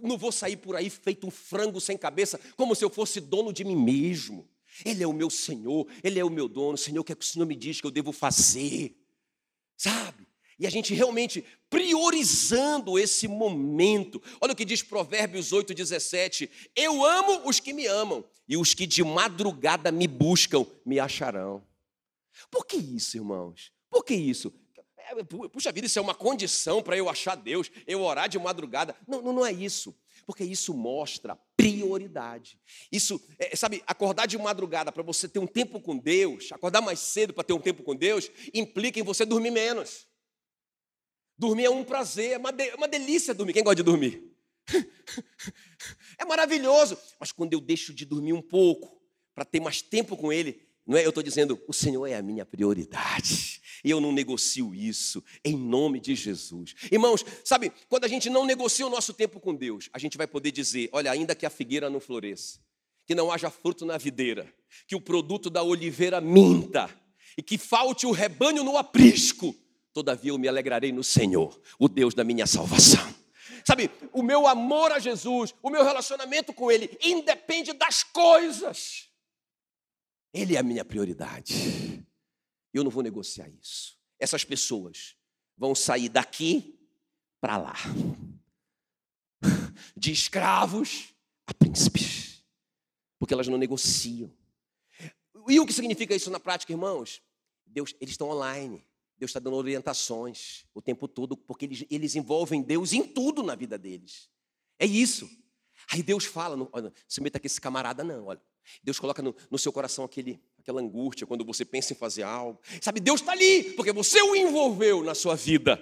[0.01, 3.51] não vou sair por aí feito um frango sem cabeça, como se eu fosse dono
[3.51, 4.49] de mim mesmo.
[4.83, 7.25] Ele é o meu Senhor, ele é o meu dono, Senhor, o que, é que
[7.25, 8.97] o Senhor me diz que eu devo fazer?
[9.77, 10.27] Sabe?
[10.57, 14.21] E a gente realmente priorizando esse momento.
[14.39, 18.87] Olha o que diz Provérbios 8,17: Eu amo os que me amam, e os que
[18.87, 21.61] de madrugada me buscam me acharão.
[22.49, 23.72] Por que isso, irmãos?
[23.93, 24.51] Por que isso?
[24.97, 28.95] É, puxa vida, isso é uma condição para eu achar Deus, eu orar de madrugada.
[29.07, 29.95] Não, não, não é isso.
[30.25, 32.59] Porque isso mostra prioridade.
[32.91, 36.99] Isso, é, sabe, acordar de madrugada para você ter um tempo com Deus, acordar mais
[36.99, 40.07] cedo para ter um tempo com Deus, implica em você dormir menos.
[41.37, 43.53] Dormir é um prazer, é uma, de, é uma delícia dormir.
[43.53, 44.23] Quem gosta de dormir?
[46.17, 46.97] é maravilhoso.
[47.19, 48.99] Mas quando eu deixo de dormir um pouco,
[49.35, 51.05] para ter mais tempo com Ele, não é?
[51.05, 53.61] Eu estou dizendo, o Senhor é a minha prioridade.
[53.83, 56.73] E eu não negocio isso, em nome de Jesus.
[56.89, 60.25] Irmãos, sabe, quando a gente não negocia o nosso tempo com Deus, a gente vai
[60.25, 62.59] poder dizer: olha, ainda que a figueira não floresça,
[63.05, 64.53] que não haja fruto na videira,
[64.87, 66.89] que o produto da oliveira minta,
[67.37, 69.55] e que falte o rebanho no aprisco,
[69.93, 73.13] todavia eu me alegrarei no Senhor, o Deus da minha salvação.
[73.65, 79.09] Sabe, o meu amor a Jesus, o meu relacionamento com Ele, independe das coisas.
[80.33, 82.05] Ele é a minha prioridade.
[82.73, 83.97] Eu não vou negociar isso.
[84.19, 85.15] Essas pessoas
[85.55, 86.79] vão sair daqui
[87.39, 87.75] para lá,
[89.95, 91.13] de escravos
[91.45, 92.43] a príncipes,
[93.19, 94.31] porque elas não negociam.
[95.47, 97.21] E o que significa isso na prática, irmãos?
[97.65, 98.83] Deus, eles estão online.
[99.17, 103.55] Deus está dando orientações o tempo todo, porque eles, eles envolvem Deus em tudo na
[103.55, 104.29] vida deles.
[104.79, 105.29] É isso.
[105.91, 108.41] Aí Deus fala, não, olha, se meta com esse camarada, não, olha.
[108.83, 112.59] Deus coloca no, no seu coração aquele, aquela angústia quando você pensa em fazer algo.
[112.81, 115.81] Sabe, Deus está ali, porque você o envolveu na sua vida.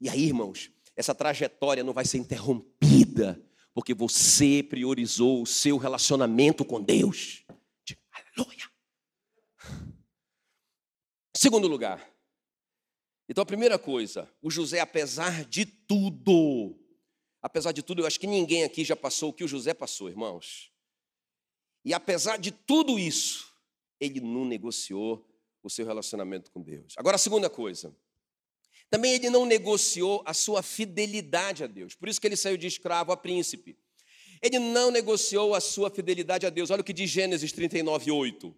[0.00, 3.40] E aí, irmãos, essa trajetória não vai ser interrompida,
[3.74, 7.44] porque você priorizou o seu relacionamento com Deus.
[8.12, 8.70] Aleluia.
[11.36, 12.06] Segundo lugar.
[13.28, 16.76] Então, a primeira coisa, o José, apesar de tudo,
[17.40, 20.08] apesar de tudo, eu acho que ninguém aqui já passou o que o José passou,
[20.08, 20.69] irmãos.
[21.84, 23.52] E apesar de tudo isso,
[23.98, 25.26] ele não negociou
[25.62, 26.94] o seu relacionamento com Deus.
[26.96, 27.94] Agora, a segunda coisa.
[28.88, 31.94] Também ele não negociou a sua fidelidade a Deus.
[31.94, 33.78] Por isso que ele saiu de escravo a príncipe.
[34.42, 36.70] Ele não negociou a sua fidelidade a Deus.
[36.70, 38.56] Olha o que diz Gênesis 39, 8.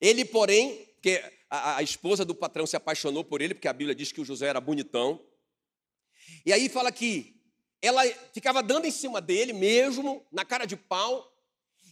[0.00, 3.94] Ele, porém, que a, a, esposa do patrão se apaixonou por ele, porque a Bíblia
[3.94, 5.20] diz que o José era bonitão.
[6.46, 7.34] E aí fala que
[7.82, 11.30] ela ficava dando em cima dele mesmo, na cara de pau,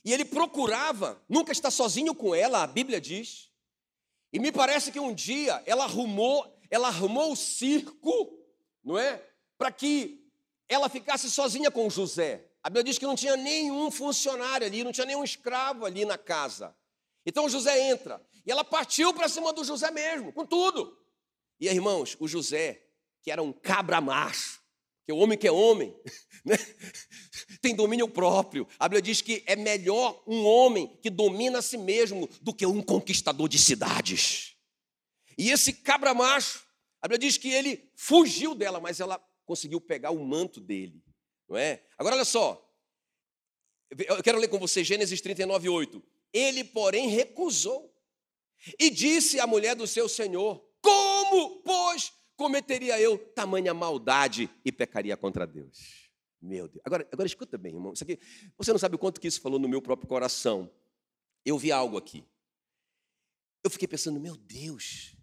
[0.05, 3.51] e ele procurava nunca estar sozinho com ela, a Bíblia diz.
[4.33, 8.39] E me parece que um dia ela arrumou, ela arrumou o circo,
[8.85, 9.23] não é?
[9.57, 10.27] Para que
[10.69, 12.51] ela ficasse sozinha com José.
[12.63, 16.19] A Bíblia diz que não tinha nenhum funcionário ali, não tinha nenhum escravo ali na
[16.19, 16.77] casa.
[17.25, 20.99] Então José entra e ela partiu para cima do José mesmo, com tudo.
[21.61, 22.83] E irmãos, o José,
[23.23, 24.63] que era um cabra macho,
[25.05, 25.95] que o homem que é homem,
[26.45, 26.57] né?
[27.69, 28.67] Tem domínio próprio.
[28.79, 32.65] A Bíblia diz que é melhor um homem que domina a si mesmo do que
[32.65, 34.57] um conquistador de cidades.
[35.37, 36.65] E esse cabra macho,
[37.03, 41.03] a Bíblia diz que ele fugiu dela, mas ela conseguiu pegar o manto dele,
[41.49, 41.83] não é?
[41.99, 42.65] Agora olha só,
[43.91, 46.03] eu quero ler com você Gênesis 39, 8.
[46.33, 47.95] Ele, porém, recusou
[48.79, 55.17] e disse à mulher do seu senhor: Como, pois, cometeria eu tamanha maldade e pecaria
[55.17, 56.08] contra Deus?
[56.41, 56.81] Meu Deus.
[56.85, 57.93] Agora, agora escuta bem, irmão.
[57.93, 58.19] Isso aqui,
[58.57, 60.71] você não sabe o quanto que isso falou no meu próprio coração.
[61.45, 62.25] Eu vi algo aqui.
[63.63, 65.17] Eu fiquei pensando, meu Deus,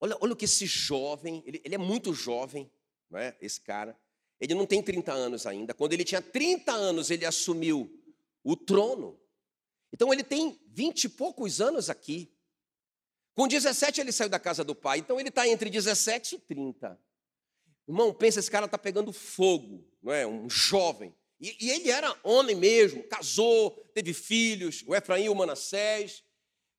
[0.00, 2.70] olha, olha o que esse jovem, ele, ele é muito jovem,
[3.10, 3.36] não é?
[3.40, 3.98] esse cara.
[4.40, 5.74] Ele não tem 30 anos ainda.
[5.74, 7.90] Quando ele tinha 30 anos, ele assumiu
[8.42, 9.18] o trono.
[9.92, 12.32] Então ele tem 20 e poucos anos aqui.
[13.34, 14.98] Com 17 ele saiu da casa do pai.
[14.98, 16.98] Então ele está entre 17 e 30.
[17.88, 20.26] Irmão, pensa, esse cara está pegando fogo, não é?
[20.26, 21.14] Um jovem.
[21.40, 26.22] E, e, ele era homem mesmo, casou, teve filhos, o Efraim e o Manassés.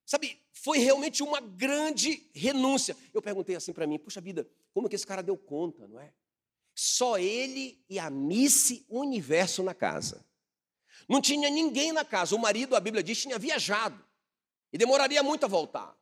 [0.06, 2.96] Sabe, foi realmente uma grande renúncia.
[3.12, 6.12] Eu perguntei assim para mim, puxa vida, como que esse cara deu conta, não é?
[6.74, 10.24] Só ele e a Miss Universo na casa.
[11.08, 12.36] Não tinha ninguém na casa.
[12.36, 14.02] O marido, a Bíblia diz, tinha viajado.
[14.72, 15.98] E demoraria muito a voltar.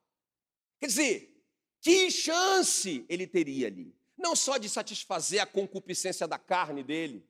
[0.79, 1.43] Quer dizer,
[1.81, 3.98] que chance ele teria ali?
[4.19, 7.25] Não só de satisfazer a concupiscência da carne dele,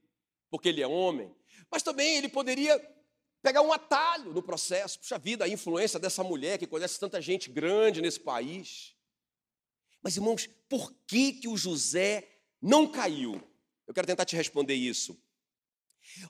[0.50, 1.30] porque ele é homem,
[1.70, 2.80] mas também ele poderia
[3.42, 4.98] pegar um atalho no processo.
[4.98, 8.94] Puxa vida, a influência dessa mulher que conhece tanta gente grande nesse país.
[10.02, 12.28] Mas, irmãos, por que, que o José
[12.60, 13.40] não caiu?
[13.86, 15.20] Eu quero tentar te responder isso.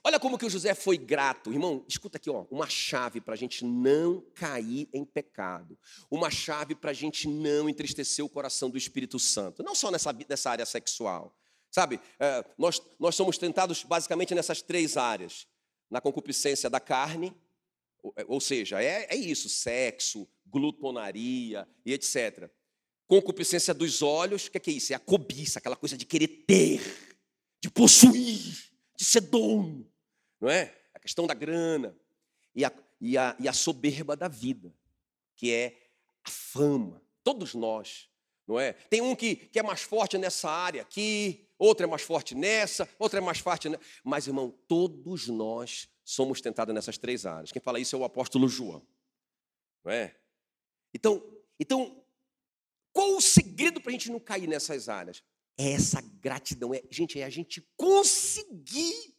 [0.03, 1.51] Olha como que o José foi grato.
[1.51, 5.77] Irmão, escuta aqui, ó, uma chave para a gente não cair em pecado.
[6.09, 9.63] Uma chave para a gente não entristecer o coração do Espírito Santo.
[9.63, 11.35] Não só nessa, nessa área sexual.
[11.71, 15.47] Sabe, é, nós, nós somos tentados basicamente nessas três áreas.
[15.89, 17.35] Na concupiscência da carne,
[18.01, 22.49] ou, é, ou seja, é, é isso, sexo, glutonaria e etc.
[23.07, 24.93] Concupiscência dos olhos, o que, que é isso?
[24.93, 26.81] É a cobiça, aquela coisa de querer ter,
[27.61, 29.89] de possuir, de ser dono,
[30.41, 30.75] não é?
[30.93, 31.97] A questão da grana
[32.53, 34.75] e a, e a, e a soberba da vida,
[35.37, 35.89] que é
[36.21, 37.01] a fama.
[37.23, 38.09] Todos nós,
[38.45, 38.73] não é?
[38.73, 42.89] Tem um que, que é mais forte nessa área aqui, outro é mais forte nessa,
[42.99, 43.81] outro é mais forte nessa.
[44.03, 47.53] Mas, irmão, todos nós somos tentados nessas três áreas.
[47.53, 48.85] Quem fala isso é o apóstolo João,
[49.81, 50.13] não é?
[50.93, 51.23] Então,
[51.57, 52.03] então
[52.91, 55.23] qual o segredo para a gente não cair nessas áreas?
[55.61, 56.73] É essa gratidão.
[56.73, 59.13] É, gente, é a gente conseguir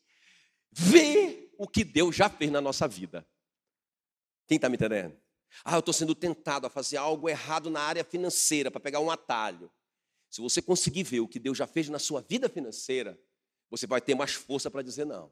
[0.73, 3.29] ver o que Deus já fez na nossa vida.
[4.49, 5.21] Quem está me entendendo?
[5.63, 9.11] Ah, eu estou sendo tentado a fazer algo errado na área financeira para pegar um
[9.11, 9.71] atalho.
[10.31, 13.21] Se você conseguir ver o que Deus já fez na sua vida financeira,
[13.69, 15.31] você vai ter mais força para dizer não.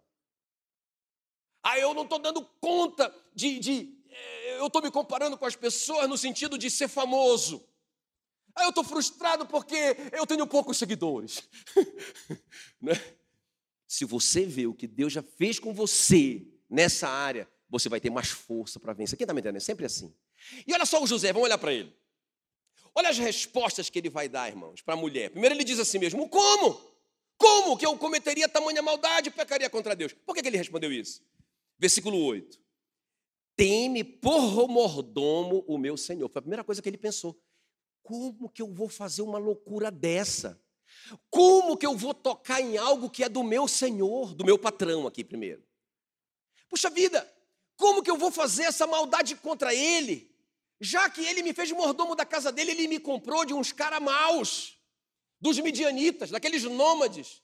[1.62, 5.56] Ah, eu não estou dando conta de, de eh, eu estou me comparando com as
[5.56, 7.66] pessoas no sentido de ser famoso.
[8.58, 11.48] Ah, eu estou frustrado porque eu tenho poucos seguidores.
[12.82, 12.92] né?
[13.86, 18.10] Se você vê o que Deus já fez com você nessa área, você vai ter
[18.10, 19.16] mais força para vencer.
[19.16, 19.58] Quem está me entendendo?
[19.58, 20.12] É sempre assim.
[20.66, 21.96] E olha só o José, vamos olhar para ele.
[22.96, 25.30] Olha as respostas que ele vai dar, irmãos, para a mulher.
[25.30, 26.80] Primeiro ele diz assim mesmo: como?
[27.36, 30.12] Como que eu cometeria tamanha maldade e pecaria contra Deus?
[30.12, 31.22] Por que, que ele respondeu isso?
[31.78, 32.60] Versículo 8.
[33.54, 36.28] Teme por mordomo o meu Senhor.
[36.28, 37.40] Foi a primeira coisa que ele pensou.
[38.08, 40.58] Como que eu vou fazer uma loucura dessa?
[41.28, 45.06] Como que eu vou tocar em algo que é do meu Senhor, do meu patrão
[45.06, 45.62] aqui primeiro?
[46.70, 47.30] Puxa vida,
[47.76, 50.34] como que eu vou fazer essa maldade contra ele?
[50.80, 54.00] Já que ele me fez mordomo da casa dele, ele me comprou de uns caras
[54.00, 54.78] maus,
[55.38, 57.42] dos midianitas, daqueles nômades,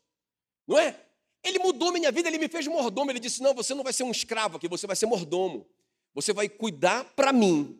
[0.66, 0.98] não é?
[1.42, 3.10] Ele mudou minha vida, ele me fez mordomo.
[3.10, 5.68] Ele disse: Não, você não vai ser um escravo aqui, você vai ser mordomo.
[6.14, 7.78] Você vai cuidar para mim.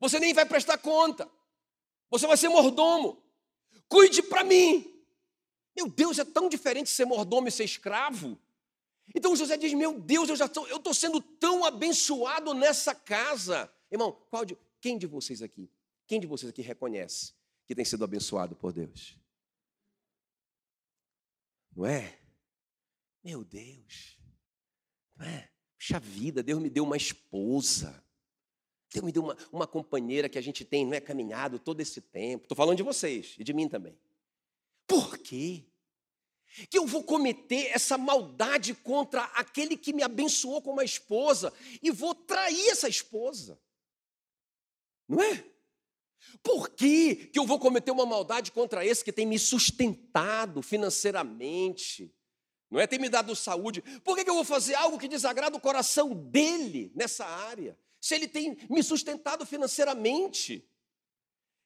[0.00, 1.30] Você nem vai prestar conta.
[2.10, 3.22] Você vai ser mordomo.
[3.88, 4.90] Cuide para mim.
[5.76, 8.38] Meu Deus, é tão diferente ser mordomo e ser escravo.
[9.14, 13.70] Então José diz: Meu Deus, eu já estou, sendo tão abençoado nessa casa.
[13.90, 15.70] Irmão, qual de, quem de vocês aqui,
[16.06, 17.34] quem de vocês aqui reconhece
[17.66, 19.16] que tem sido abençoado por Deus?
[21.74, 22.18] Não é?
[23.22, 24.18] Meu Deus,
[25.16, 25.50] não é?
[25.76, 28.03] Puxa vida, Deus me deu uma esposa.
[28.94, 32.00] Deus me deu uma, uma companheira que a gente tem, não é caminhado todo esse
[32.00, 32.44] tempo.
[32.44, 33.98] Estou falando de vocês e de mim também.
[34.86, 35.64] Por quê?
[36.70, 41.90] Que eu vou cometer essa maldade contra aquele que me abençoou com uma esposa e
[41.90, 43.58] vou trair essa esposa.
[45.08, 45.44] Não é?
[46.42, 52.14] Por que, que eu vou cometer uma maldade contra esse que tem me sustentado financeiramente?
[52.70, 52.86] Não é?
[52.86, 53.82] Tem me dado saúde.
[54.04, 57.76] Por que, que eu vou fazer algo que desagrada o coração dele nessa área?
[58.04, 60.62] Se ele tem me sustentado financeiramente.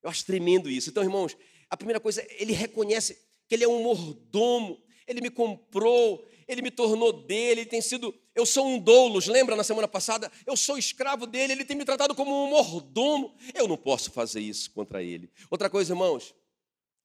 [0.01, 0.89] Eu acho tremendo isso.
[0.89, 1.37] Então, irmãos,
[1.69, 6.71] a primeira coisa, ele reconhece que ele é um mordomo, ele me comprou, ele me
[6.71, 8.15] tornou dele, ele tem sido.
[8.37, 10.31] Eu sou um doulos, lembra na semana passada?
[10.47, 13.35] Eu sou escravo dele, ele tem me tratado como um mordomo.
[13.53, 15.29] Eu não posso fazer isso contra ele.
[15.51, 16.37] Outra coisa, irmãos,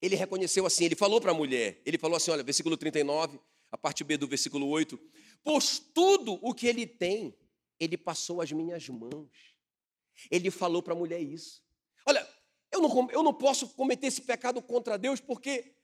[0.00, 3.40] ele reconheceu assim, ele falou para a mulher, ele falou assim: olha, versículo 39,
[3.72, 4.96] a parte B do versículo 8:
[5.42, 7.34] Pois tudo o que ele tem,
[7.84, 9.30] ele passou às minhas mãos.
[10.30, 11.62] Ele falou para a mulher isso.
[12.06, 12.26] Olha,
[12.70, 15.74] eu não, eu não posso cometer esse pecado contra Deus porque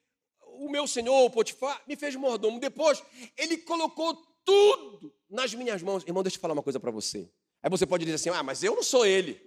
[0.43, 2.61] o meu senhor, o Potifar, me fez mordomo.
[2.61, 3.03] Depois,
[3.37, 6.05] ele colocou tudo nas minhas mãos.
[6.05, 7.31] Irmão, deixa eu falar uma coisa para você.
[7.63, 9.41] Aí você pode dizer assim: ah, mas eu não sou ele.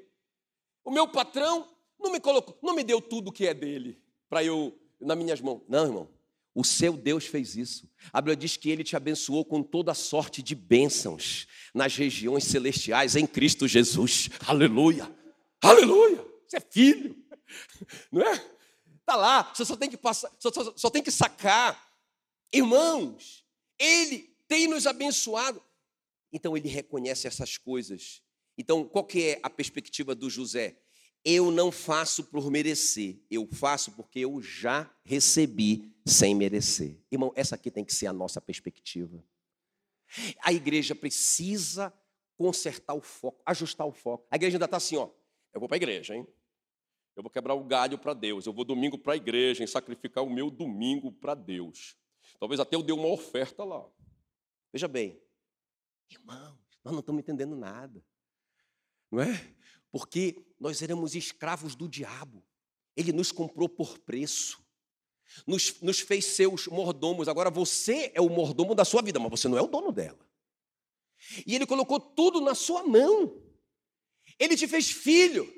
[0.84, 1.68] O meu patrão
[2.00, 5.62] não me colocou, não me deu tudo que é dele para eu nas minhas mãos.
[5.68, 6.10] Não, irmão.
[6.56, 7.90] O seu Deus fez isso.
[8.12, 13.16] A Bíblia diz que ele te abençoou com toda sorte de bênçãos nas regiões celestiais
[13.16, 14.30] em Cristo Jesus.
[14.46, 15.10] Aleluia!
[15.62, 16.26] Aleluia!
[16.48, 17.16] Você é filho,
[18.12, 18.34] não é?
[19.00, 21.92] Está lá, você só tem que passar, só, só, só tem que sacar.
[22.54, 23.44] Irmãos,
[23.80, 25.62] Ele tem nos abençoado.
[26.34, 28.22] Então ele reconhece essas coisas.
[28.58, 30.76] Então, qual que é a perspectiva do José?
[31.24, 36.98] Eu não faço por merecer, eu faço porque eu já recebi sem merecer.
[37.10, 39.24] Irmão, essa aqui tem que ser a nossa perspectiva.
[40.42, 41.94] A igreja precisa
[42.36, 44.28] consertar o foco, ajustar o foco.
[44.30, 45.10] A igreja ainda está assim, ó.
[45.54, 46.28] Eu vou para a igreja, hein?
[47.16, 48.46] Eu vou quebrar o galho para Deus.
[48.46, 51.96] Eu vou domingo para a igreja, em sacrificar o meu domingo para Deus.
[52.40, 53.88] Talvez até eu dê uma oferta lá.
[54.72, 55.22] Veja bem,
[56.10, 58.04] irmãos, nós não estamos entendendo nada.
[59.12, 59.56] Não é?
[59.92, 62.44] Porque nós éramos escravos do diabo.
[62.98, 64.63] Ele nos comprou por preço.
[65.46, 67.28] Nos, nos fez seus mordomos.
[67.28, 70.20] Agora você é o mordomo da sua vida, mas você não é o dono dela.
[71.46, 73.42] E ele colocou tudo na sua mão.
[74.40, 75.52] Ele te fez filho.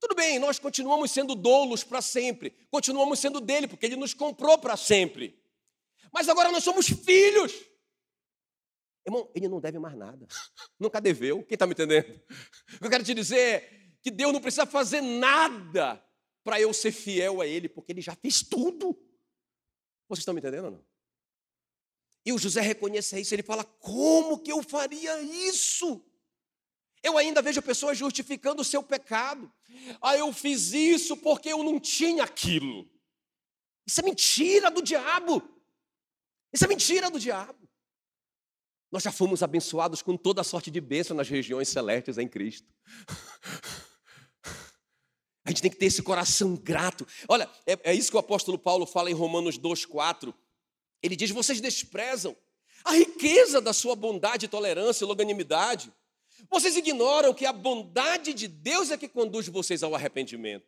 [0.00, 4.58] Tudo bem, nós continuamos sendo doulos para sempre, continuamos sendo dele, porque ele nos comprou
[4.58, 5.42] para sempre.
[6.12, 7.52] Mas agora nós somos filhos.
[9.06, 10.26] Irmão, ele não deve mais nada,
[10.78, 11.42] nunca deveu.
[11.44, 12.20] Quem está me entendendo?
[12.80, 16.02] Eu quero te dizer é que Deus não precisa fazer nada
[16.46, 18.96] para eu ser fiel a Ele, porque Ele já fez tudo.
[20.08, 20.86] Vocês estão me entendendo ou não?
[22.24, 26.04] E o José reconhece isso, ele fala: como que eu faria isso?
[27.02, 29.52] Eu ainda vejo pessoas justificando o seu pecado.
[30.00, 32.88] Ah, eu fiz isso porque eu não tinha aquilo.
[33.84, 35.42] Isso é mentira do diabo.
[36.52, 37.68] Isso é mentira do diabo.
[38.90, 42.72] Nós já fomos abençoados com toda a sorte de bênção nas regiões celestes em Cristo.
[45.46, 47.06] A gente tem que ter esse coração grato.
[47.26, 50.34] Olha, é, é isso que o apóstolo Paulo fala em Romanos 2,4.
[51.02, 52.36] Ele diz: vocês desprezam
[52.84, 55.90] a riqueza da sua bondade, tolerância e longanimidade
[56.50, 60.66] vocês ignoram que a bondade de Deus é que conduz vocês ao arrependimento.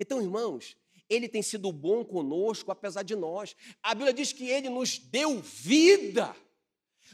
[0.00, 0.76] Então, irmãos,
[1.08, 3.54] ele tem sido bom conosco apesar de nós.
[3.82, 6.34] A Bíblia diz que ele nos deu vida.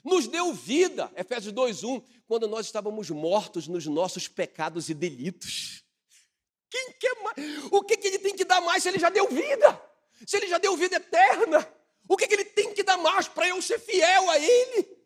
[0.05, 1.13] Nos deu vida.
[1.17, 5.85] Efésios 2:1, quando nós estávamos mortos nos nossos pecados e delitos.
[6.71, 7.37] Quem quer mais?
[7.71, 9.83] O que, que ele tem que dar mais se ele já deu vida?
[10.27, 11.67] Se ele já deu vida eterna,
[12.09, 14.99] o que, que ele tem que dar mais para eu ser fiel a ele?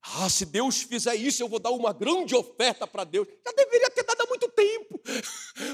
[0.00, 3.28] Ah, se Deus fizer isso, eu vou dar uma grande oferta para Deus.
[3.44, 5.00] Já deveria ter dado há muito tempo,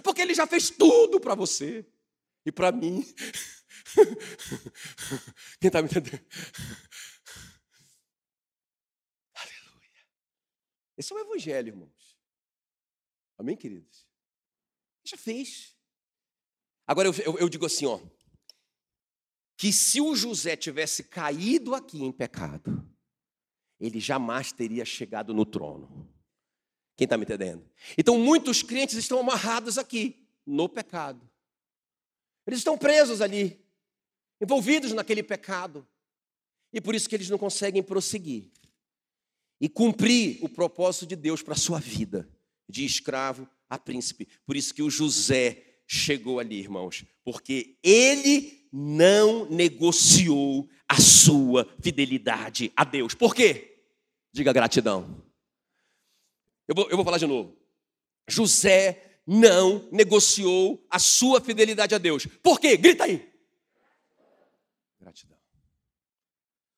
[0.03, 1.87] porque Ele já fez tudo para você
[2.45, 3.05] e para mim.
[5.61, 6.25] Quem está me entendendo?
[9.35, 10.07] Aleluia.
[10.97, 12.19] Esse é o Evangelho, irmãos.
[13.39, 14.04] Amém, queridos?
[15.05, 15.75] Já fez.
[16.87, 18.01] Agora eu, eu, eu digo assim, ó,
[19.57, 22.87] que se o José tivesse caído aqui em pecado,
[23.79, 26.09] ele jamais teria chegado no trono.
[26.97, 27.69] Quem está me entendendo?
[27.99, 31.29] Então, muitos crentes estão amarrados aqui, no pecado.
[32.47, 33.65] Eles estão presos ali,
[34.41, 35.87] envolvidos naquele pecado.
[36.73, 38.51] E por isso que eles não conseguem prosseguir
[39.61, 42.29] e cumprir o propósito de Deus para a sua vida,
[42.69, 44.29] de escravo a príncipe.
[44.47, 52.73] Por isso que o José chegou ali, irmãos, porque ele não negociou a sua fidelidade
[52.75, 53.15] a Deus.
[53.15, 53.83] Por quê?
[54.33, 55.23] Diga gratidão.
[56.67, 57.57] Eu vou, eu vou falar de novo.
[58.29, 62.27] José não negociou a sua fidelidade a Deus.
[62.43, 62.77] Por quê?
[62.77, 63.31] Grita aí.
[65.01, 65.39] Gratidão.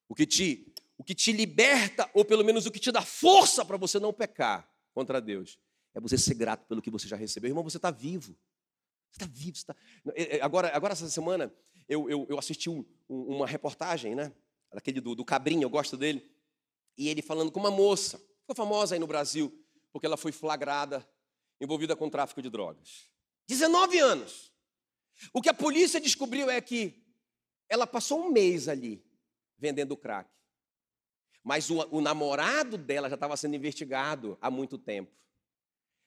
[0.09, 3.65] O que te, o que te liberta, ou pelo menos o que te dá força
[3.65, 5.59] para você não pecar contra Deus,
[5.97, 7.49] é você ser grato pelo que você já recebeu.
[7.49, 8.37] Irmão, você está vivo.
[9.11, 9.57] Você está vivo.
[9.57, 9.75] Você tá...
[10.15, 11.51] É, é, agora, agora, essa semana,
[11.89, 14.31] eu, eu, eu assisti um, uma reportagem, né?
[14.71, 16.37] Daquele do, do Cabrinho, eu gosto dele
[16.99, 19.53] e ele falando com uma moça, ficou famosa aí no Brasil,
[19.91, 21.07] porque ela foi flagrada,
[21.61, 23.09] envolvida com tráfico de drogas.
[23.49, 24.53] 19 anos.
[25.33, 27.03] O que a polícia descobriu é que
[27.71, 29.03] ela passou um mês ali
[29.59, 30.31] vendendo crack.
[31.43, 35.17] Mas o, o namorado dela já estava sendo investigado há muito tempo.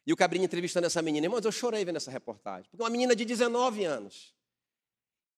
[0.10, 2.68] E o Cabrinho entrevistando essa menina, irmãos, eu chorei vendo essa reportagem.
[2.72, 4.36] Porque uma menina de 19 anos.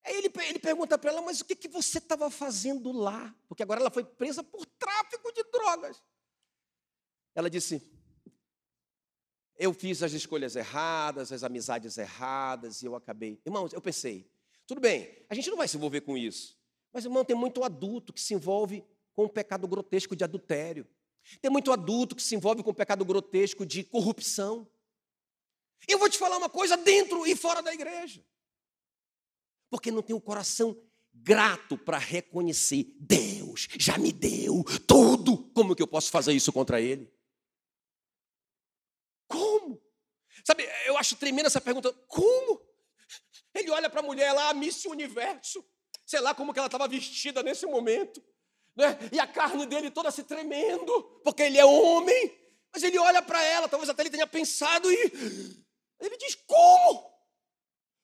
[0.02, 3.36] Aí ele, ele pergunta para ela, mas o que, que você estava fazendo lá?
[3.50, 6.02] Porque agora ela foi presa por tráfico de drogas.
[7.36, 7.82] Ela disse:
[9.58, 13.42] Eu fiz as escolhas erradas, as amizades erradas, e eu acabei.
[13.46, 14.32] Irmãos, eu pensei,
[14.66, 16.58] tudo bem, a gente não vai se envolver com isso.
[16.94, 20.88] Mas, irmão, tem muito adulto que se envolve com o pecado grotesco de adultério.
[21.42, 24.70] Tem muito adulto que se envolve com o pecado grotesco de corrupção.
[25.88, 28.26] Eu vou te falar uma coisa dentro e fora da igreja.
[29.70, 30.78] Porque não tem o um coração
[31.14, 35.38] grato para reconhecer: Deus já me deu tudo.
[35.54, 37.12] Como que eu posso fazer isso contra Ele?
[39.28, 39.82] Como?
[40.44, 41.94] Sabe, eu acho tremenda essa pergunta.
[42.08, 42.62] Como?
[43.54, 45.64] Ele olha para a mulher lá, Miss Universo.
[46.06, 48.22] Sei lá como que ela estava vestida nesse momento.
[48.76, 48.98] Né?
[49.12, 52.38] E a carne dele toda se tremendo, porque ele é homem.
[52.74, 54.96] Mas ele olha para ela, talvez até ele tenha pensado e
[56.00, 57.12] ele diz: Como?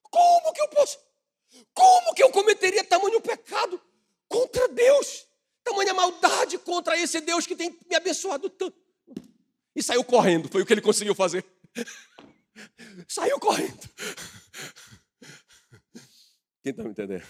[0.09, 0.99] Como que eu posso?
[1.74, 3.82] Como que eu cometeria tamanho pecado
[4.28, 5.26] contra Deus?
[5.63, 8.78] Tamanha maldade contra esse Deus que tem me abençoado tanto.
[9.76, 11.45] E saiu correndo, foi o que ele conseguiu fazer.
[13.07, 13.88] Saiu correndo.
[16.63, 17.24] Quem está me entendendo?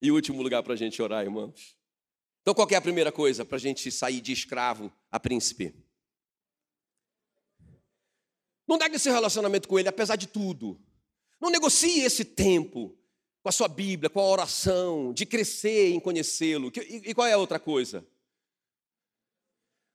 [0.00, 1.76] E último lugar para a gente orar, irmãos.
[2.44, 5.74] Então, qual é a primeira coisa para a gente sair de escravo a príncipe?
[8.68, 10.78] Não negue esse relacionamento com ele, apesar de tudo.
[11.40, 12.94] Não negocie esse tempo
[13.42, 16.70] com a sua Bíblia, com a oração, de crescer em conhecê-lo.
[16.76, 18.06] E, qual é a outra coisa?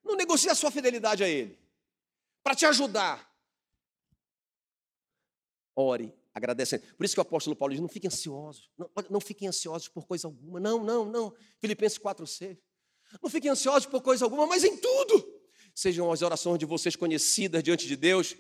[0.03, 1.55] Não negocie a sua fidelidade a Ele.
[2.41, 3.31] Para te ajudar.
[5.75, 6.83] Ore, agradecendo.
[6.95, 8.69] Por isso que o apóstolo Paulo diz: não fiquem ansiosos.
[8.77, 10.59] Não, não fiquem ansiosos por coisa alguma.
[10.59, 11.33] Não, não, não.
[11.59, 12.57] Filipenses 4, 6.
[13.21, 15.39] Não fiquem ansiosos por coisa alguma, mas em tudo.
[15.73, 18.35] Sejam as orações de vocês conhecidas diante de Deus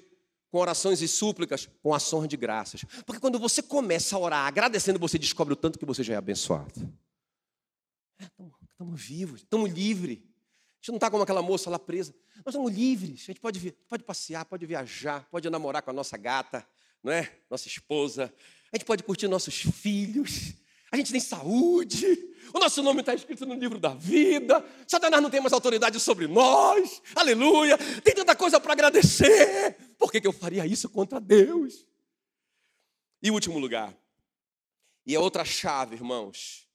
[0.51, 2.83] com orações e súplicas, com ações de graças.
[3.05, 6.17] Porque quando você começa a orar agradecendo, você descobre o tanto que você já é
[6.17, 6.91] abençoado.
[8.19, 10.17] Estamos é, vivos, estamos livres.
[10.17, 12.13] A gente não está como aquela moça lá presa.
[12.37, 13.21] Nós estamos livres.
[13.23, 16.67] A gente pode, pode passear, pode viajar, pode namorar com a nossa gata,
[17.03, 17.31] não é?
[17.49, 18.33] Nossa esposa.
[18.71, 20.53] A gente pode curtir nossos filhos.
[20.91, 22.05] A gente tem saúde.
[22.53, 24.65] O nosso nome está escrito no livro da vida.
[24.87, 27.01] Satanás não tem mais autoridade sobre nós.
[27.15, 27.77] Aleluia.
[28.03, 29.75] Tem tanta coisa para agradecer.
[29.97, 31.85] Por que, que eu faria isso contra Deus?
[33.21, 33.95] E último lugar.
[35.05, 36.67] E a outra chave, irmãos.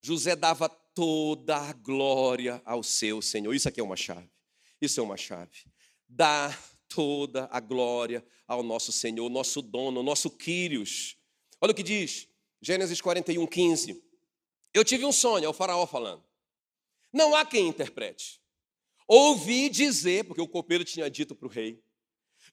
[0.00, 3.52] José dava toda a glória ao seu Senhor.
[3.54, 4.30] Isso aqui é uma chave.
[4.80, 5.64] Isso é uma chave.
[6.08, 6.56] Dá
[6.96, 11.18] toda a glória ao nosso Senhor, nosso dono, nosso Quírios.
[11.60, 12.26] Olha o que diz
[12.62, 14.02] Gênesis 41, 15.
[14.72, 16.24] Eu tive um sonho, é o faraó falando.
[17.12, 18.40] Não há quem interprete.
[19.06, 21.84] Ouvi dizer, porque o copeiro tinha dito para o rei.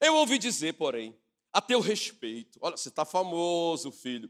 [0.02, 1.18] Eu ouvi dizer, porém,
[1.54, 2.60] a teu respeito.
[2.62, 4.30] Olha, você está famoso, filho.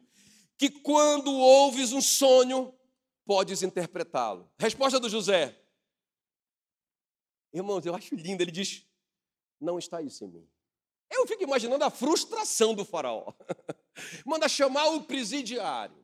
[0.57, 2.72] Que quando ouves um sonho,
[3.26, 4.47] podes interpretá-lo.
[4.59, 5.59] Resposta do José.
[7.51, 8.43] Irmãos, eu acho lindo.
[8.43, 8.86] Ele diz:
[9.64, 10.47] Não está isso em mim.
[11.09, 13.34] Eu fico imaginando a frustração do faraó.
[14.26, 16.03] Manda chamar o presidiário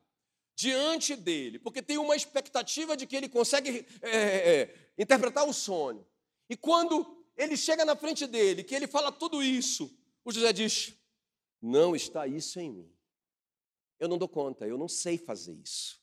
[0.56, 6.06] diante dele, porque tem uma expectativa de que ele consegue é, é, interpretar o sonho.
[6.48, 9.90] E quando ele chega na frente dele, que ele fala tudo isso,
[10.24, 10.94] o José diz:
[11.60, 12.92] Não está isso em mim.
[13.98, 16.00] Eu não dou conta, eu não sei fazer isso.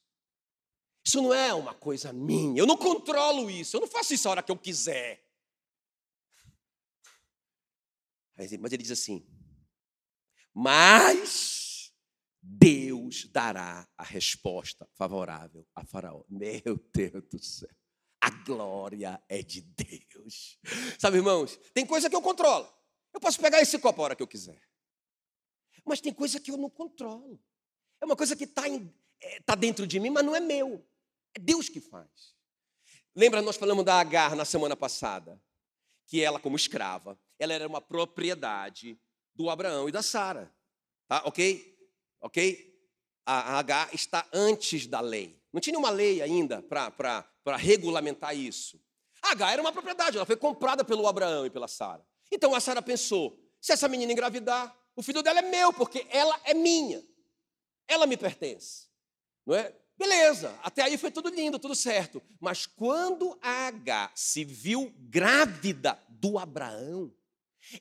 [1.06, 4.32] Isso não é uma coisa minha, eu não controlo isso, eu não faço isso a
[4.32, 5.27] hora que eu quiser.
[8.38, 9.26] Mas ele diz assim:
[10.54, 11.92] Mas
[12.42, 16.24] Deus dará a resposta favorável a Faraó.
[16.30, 17.70] Meu Deus do céu.
[18.22, 20.60] A glória é de Deus.
[21.00, 22.72] Sabe, irmãos, tem coisa que eu controlo.
[23.14, 24.62] Eu posso pegar esse copo a hora que eu quiser.
[25.86, 27.40] Mas tem coisa que eu não controlo.
[28.02, 30.86] É uma coisa que está é, tá dentro de mim, mas não é meu.
[31.34, 32.36] É Deus que faz.
[33.16, 35.42] Lembra, nós falamos da Agar na semana passada,
[36.06, 39.00] que ela, como escrava, ela era uma propriedade
[39.36, 40.54] do Abraão e da Sara.
[41.08, 41.78] Tá, ok?
[42.22, 42.76] ok?
[43.26, 45.42] A H está antes da lei.
[45.52, 48.82] Não tinha uma lei ainda para regulamentar isso.
[49.22, 52.06] A H era uma propriedade, ela foi comprada pelo Abraão e pela Sara.
[52.32, 56.40] Então a Sara pensou: se essa menina engravidar, o filho dela é meu, porque ela
[56.44, 57.04] é minha.
[57.88, 58.88] Ela me pertence.
[59.46, 59.76] Não é?
[59.98, 62.22] Beleza, até aí foi tudo lindo, tudo certo.
[62.40, 67.12] Mas quando a H se viu grávida do Abraão,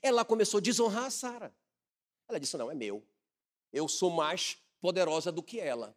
[0.02, 1.54] ela começou a desonrar a Sara.
[2.28, 3.02] Ela disse: Não, é meu.
[3.72, 5.96] Eu sou mais poderosa do que ela,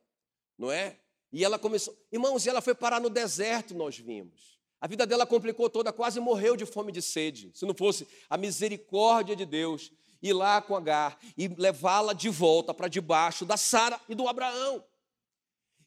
[0.58, 1.00] não é?
[1.32, 4.60] E ela começou, irmãos, ela foi parar no deserto, nós vimos.
[4.82, 7.52] A vida dela complicou toda, quase morreu de fome e de sede.
[7.54, 12.74] Se não fosse a misericórdia de Deus ir lá com Agar e levá-la de volta
[12.74, 14.84] para debaixo da Sara e do Abraão.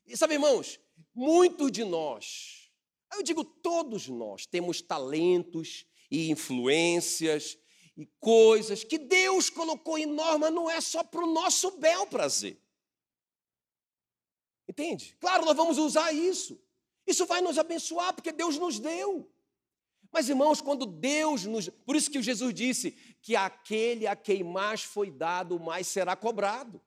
[0.06, 0.78] E sabe, irmãos,
[1.14, 2.70] muitos de nós,
[3.12, 7.58] eu digo todos nós, temos talentos e influências
[7.96, 12.58] e coisas que Deus colocou em norma, não é só para o nosso bel prazer.
[14.68, 15.16] Entende?
[15.20, 16.58] Claro, nós vamos usar isso.
[17.06, 19.30] Isso vai nos abençoar, porque Deus nos deu.
[20.10, 21.68] Mas, irmãos, quando Deus nos.
[21.68, 26.80] Por isso que Jesus disse que aquele a quem mais foi dado, mais será cobrado.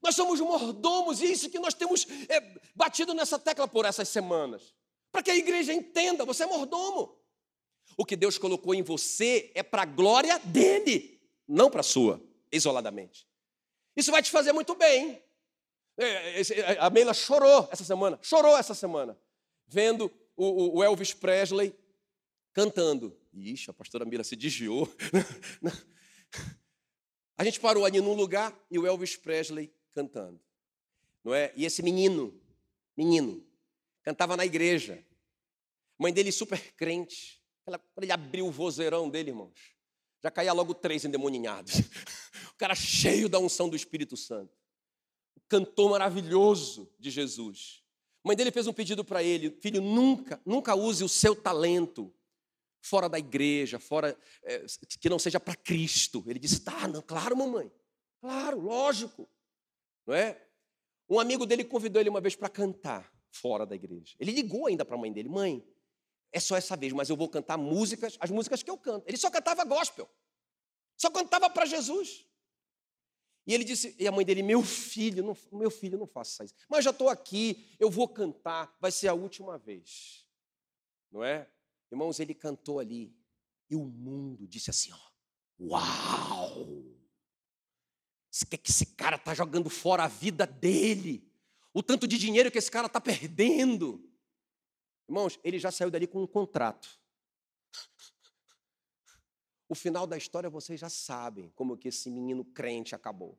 [0.00, 4.74] Nós somos mordomos, e isso que nós temos é, batido nessa tecla por essas semanas.
[5.10, 7.17] Para que a igreja entenda, você é mordomo.
[7.98, 12.22] O que Deus colocou em você é para a glória dele, não para a sua,
[12.52, 13.26] isoladamente.
[13.96, 15.20] Isso vai te fazer muito bem.
[15.96, 19.18] É, é, a Meila chorou essa semana, chorou essa semana,
[19.66, 21.74] vendo o, Elvis Presley
[22.52, 23.18] cantando.
[23.34, 24.88] Ixi, a pastora Mila se desviou.
[27.36, 30.40] A gente parou ali num lugar e o Elvis Presley cantando.
[31.22, 31.52] Não é?
[31.54, 32.36] E esse menino,
[32.96, 33.46] menino,
[34.02, 35.04] cantava na igreja.
[35.96, 37.37] Mãe dele super crente.
[38.00, 39.54] Ele abriu o vozeirão dele, irmãos,
[40.22, 41.74] já caía logo três endemoninhados.
[42.52, 44.58] O cara cheio da unção do Espírito Santo
[45.48, 47.82] cantor maravilhoso de Jesus.
[48.24, 52.14] A mãe dele fez um pedido para ele: filho, nunca, nunca use o seu talento
[52.80, 54.64] fora da igreja, fora é,
[55.00, 56.22] que não seja para Cristo.
[56.26, 57.72] Ele disse: tá, não, claro, mamãe,
[58.20, 59.28] claro, lógico,
[60.06, 60.44] não é?
[61.08, 64.14] Um amigo dele convidou ele uma vez para cantar fora da igreja.
[64.20, 65.64] Ele ligou ainda para a mãe dele: mãe,
[66.32, 69.06] é só essa vez, mas eu vou cantar músicas, as músicas que eu canto.
[69.06, 70.08] Ele só cantava gospel,
[70.96, 72.26] só cantava para Jesus.
[73.46, 76.54] E ele disse, e a mãe dele, meu filho, não, meu filho, não faça isso.
[76.68, 80.26] Mas já estou aqui, eu vou cantar, vai ser a última vez.
[81.10, 81.50] Não é?
[81.90, 83.16] Irmãos, ele cantou ali.
[83.70, 84.98] E o mundo disse assim: ó,
[85.60, 86.62] uau!
[88.42, 91.26] O que, que esse cara está jogando fora a vida dele?
[91.72, 94.04] O tanto de dinheiro que esse cara está perdendo.
[95.08, 97.00] Irmãos, ele já saiu dali com um contrato.
[99.68, 103.38] O final da história vocês já sabem como que esse menino crente acabou.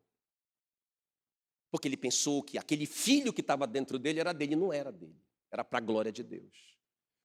[1.72, 5.22] Porque ele pensou que aquele filho que estava dentro dele era dele, não era dele.
[5.51, 6.78] Era para a glória de Deus.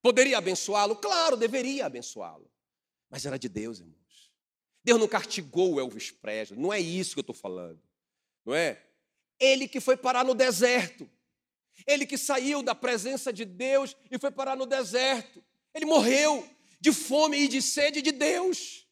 [0.02, 0.96] Poderia abençoá-lo?
[0.96, 2.50] Claro, deveria abençoá-lo.
[3.08, 4.30] Mas era de Deus, irmãos.
[4.82, 7.80] Deus não castigou o Elvis Presley, não é isso que eu estou falando.
[8.44, 8.86] Não é?
[9.40, 11.08] Ele que foi parar no deserto.
[11.86, 15.42] Ele que saiu da presença de Deus e foi parar no deserto.
[15.74, 16.48] Ele morreu
[16.80, 18.86] de fome e de sede de Deus.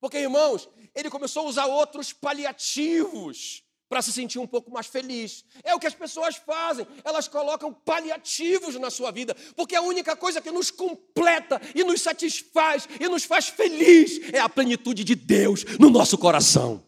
[0.00, 5.44] Porque, irmãos, ele começou a usar outros paliativos para se sentir um pouco mais feliz.
[5.64, 10.14] É o que as pessoas fazem, elas colocam paliativos na sua vida, porque a única
[10.14, 15.14] coisa que nos completa e nos satisfaz e nos faz feliz é a plenitude de
[15.14, 16.84] Deus no nosso coração.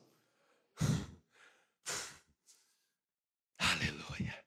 [3.59, 4.39] Aleluia.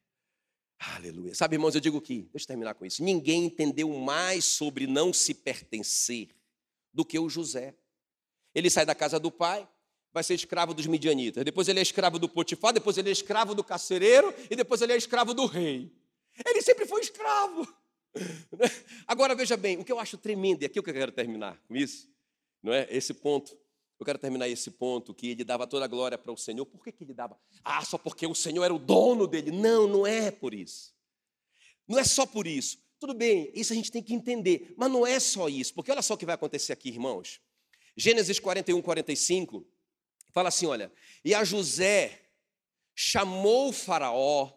[1.03, 1.35] Aleluia.
[1.35, 3.03] Sabe, irmãos, eu digo que, deixa eu terminar com isso.
[3.03, 6.29] Ninguém entendeu mais sobre não se pertencer
[6.93, 7.75] do que o José.
[8.55, 9.67] Ele sai da casa do pai,
[10.13, 11.43] vai ser escravo dos midianitas.
[11.43, 14.93] Depois ele é escravo do Potifar, depois ele é escravo do carcereiro e depois ele
[14.93, 15.91] é escravo do rei.
[16.45, 17.67] Ele sempre foi escravo.
[19.05, 22.09] Agora veja bem, o que eu acho tremendo, e aqui eu quero terminar com isso,
[22.61, 22.87] não é?
[22.89, 23.57] Esse ponto.
[23.99, 26.65] Eu quero terminar esse ponto que ele dava toda a glória para o Senhor.
[26.65, 27.37] Por que, que ele dava?
[27.63, 29.51] Ah, só porque o Senhor era o dono dele.
[29.51, 30.92] Não, não é por isso.
[31.87, 32.81] Não é só por isso.
[32.99, 36.01] Tudo bem, isso a gente tem que entender, mas não é só isso, porque olha
[36.01, 37.41] só o que vai acontecer aqui, irmãos.
[37.97, 39.67] Gênesis 41, 45,
[40.31, 40.91] fala assim: olha,
[41.23, 42.29] e a José
[42.95, 44.53] chamou o Faraó,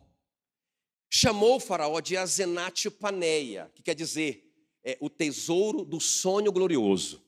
[1.11, 4.49] chamou o Faraó de Azenate Paneia, que quer dizer
[4.85, 7.27] é, o tesouro do sonho glorioso.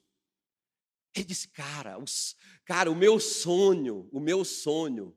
[1.14, 5.16] Ele disse, cara, os, cara, o meu sonho, o meu sonho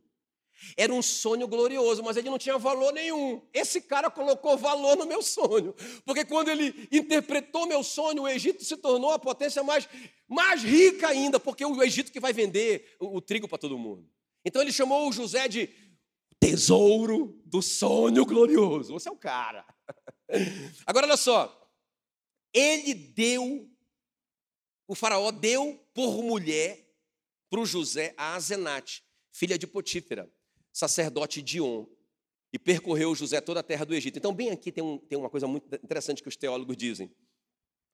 [0.77, 3.41] era um sonho glorioso, mas ele não tinha valor nenhum.
[3.53, 5.73] Esse cara colocou valor no meu sonho,
[6.05, 9.87] porque quando ele interpretou meu sonho, o Egito se tornou a potência mais,
[10.27, 14.07] mais rica ainda, porque o Egito que vai vender o, o trigo para todo mundo.
[14.45, 15.69] Então ele chamou o José de
[16.39, 18.93] tesouro do sonho glorioso.
[18.93, 19.65] Você é o cara.
[20.85, 21.69] Agora olha só,
[22.53, 23.69] ele deu,
[24.87, 26.87] o faraó deu por mulher
[27.49, 30.31] para o José a Azenate, filha de Potífera
[30.71, 31.85] sacerdote de On,
[32.53, 34.17] e percorreu José toda a terra do Egito.
[34.17, 37.09] Então, bem aqui tem, um, tem uma coisa muito interessante que os teólogos dizem,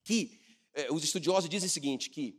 [0.02, 0.40] que
[0.74, 2.36] eh, os estudiosos dizem o seguinte, que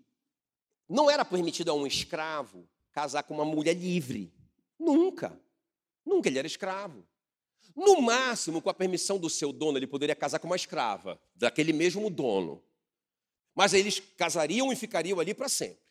[0.88, 4.34] não era permitido a um escravo casar com uma mulher livre.
[4.78, 5.40] Nunca.
[6.06, 7.08] Nunca ele era escravo.
[7.76, 11.72] No máximo, com a permissão do seu dono, ele poderia casar com uma escrava, daquele
[11.72, 12.62] mesmo dono.
[13.56, 15.84] Mas eles casariam e ficariam ali para sempre.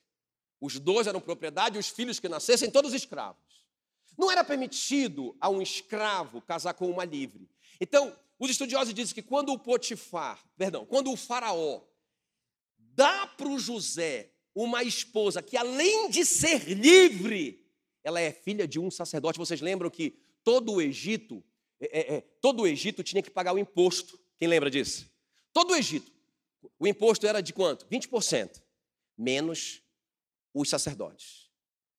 [0.60, 3.40] Os dois eram propriedade, os filhos que nascessem, todos escravos.
[4.18, 7.48] Não era permitido a um escravo casar com uma livre.
[7.80, 11.82] Então, os estudiosos dizem que quando o Potifar, perdão, quando o faraó
[12.76, 17.64] dá para o José uma esposa que, além de ser livre,
[18.02, 19.38] ela é filha de um sacerdote.
[19.38, 21.44] Vocês lembram que todo o Egito,
[21.80, 24.18] é, é, é todo o Egito tinha que pagar o imposto.
[24.36, 25.08] Quem lembra disso?
[25.52, 26.10] Todo o Egito.
[26.76, 27.86] O imposto era de quanto?
[27.86, 28.60] 20%.
[29.16, 29.80] Menos
[30.52, 31.47] os sacerdotes.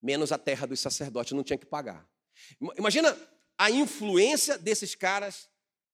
[0.02, 2.08] Menos a terra dos sacerdotes, não tinha que pagar.
[2.78, 3.16] Imagina
[3.58, 5.50] a influência desses caras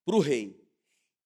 [0.06, 0.64] para o rei.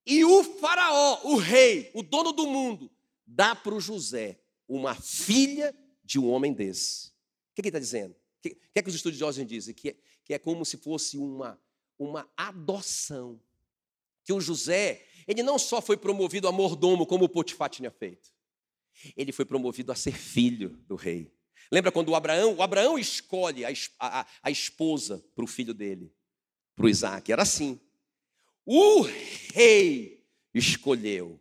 [0.06, 2.90] E o faraó, o rei, o dono do mundo,
[3.26, 7.10] dá para o José uma filha de um homem desse.
[7.10, 8.14] O que, ele está dizendo?
[8.14, 9.74] O que, é que os estudiosos dizem?
[9.74, 11.60] Que é, que é como se fosse uma,
[11.98, 13.40] uma adoção.
[14.24, 18.32] Que o José, ele não só foi promovido a mordomo, como o Potifar tinha feito.
[19.16, 21.32] Ele foi promovido a ser filho do rei.
[21.72, 26.12] Lembra quando o Abraão, o Abraão escolhe a, a, a esposa para o filho dele,
[26.76, 27.32] para o Isaac.
[27.32, 27.80] Era assim.
[28.66, 29.02] O
[29.54, 31.40] rei escolheu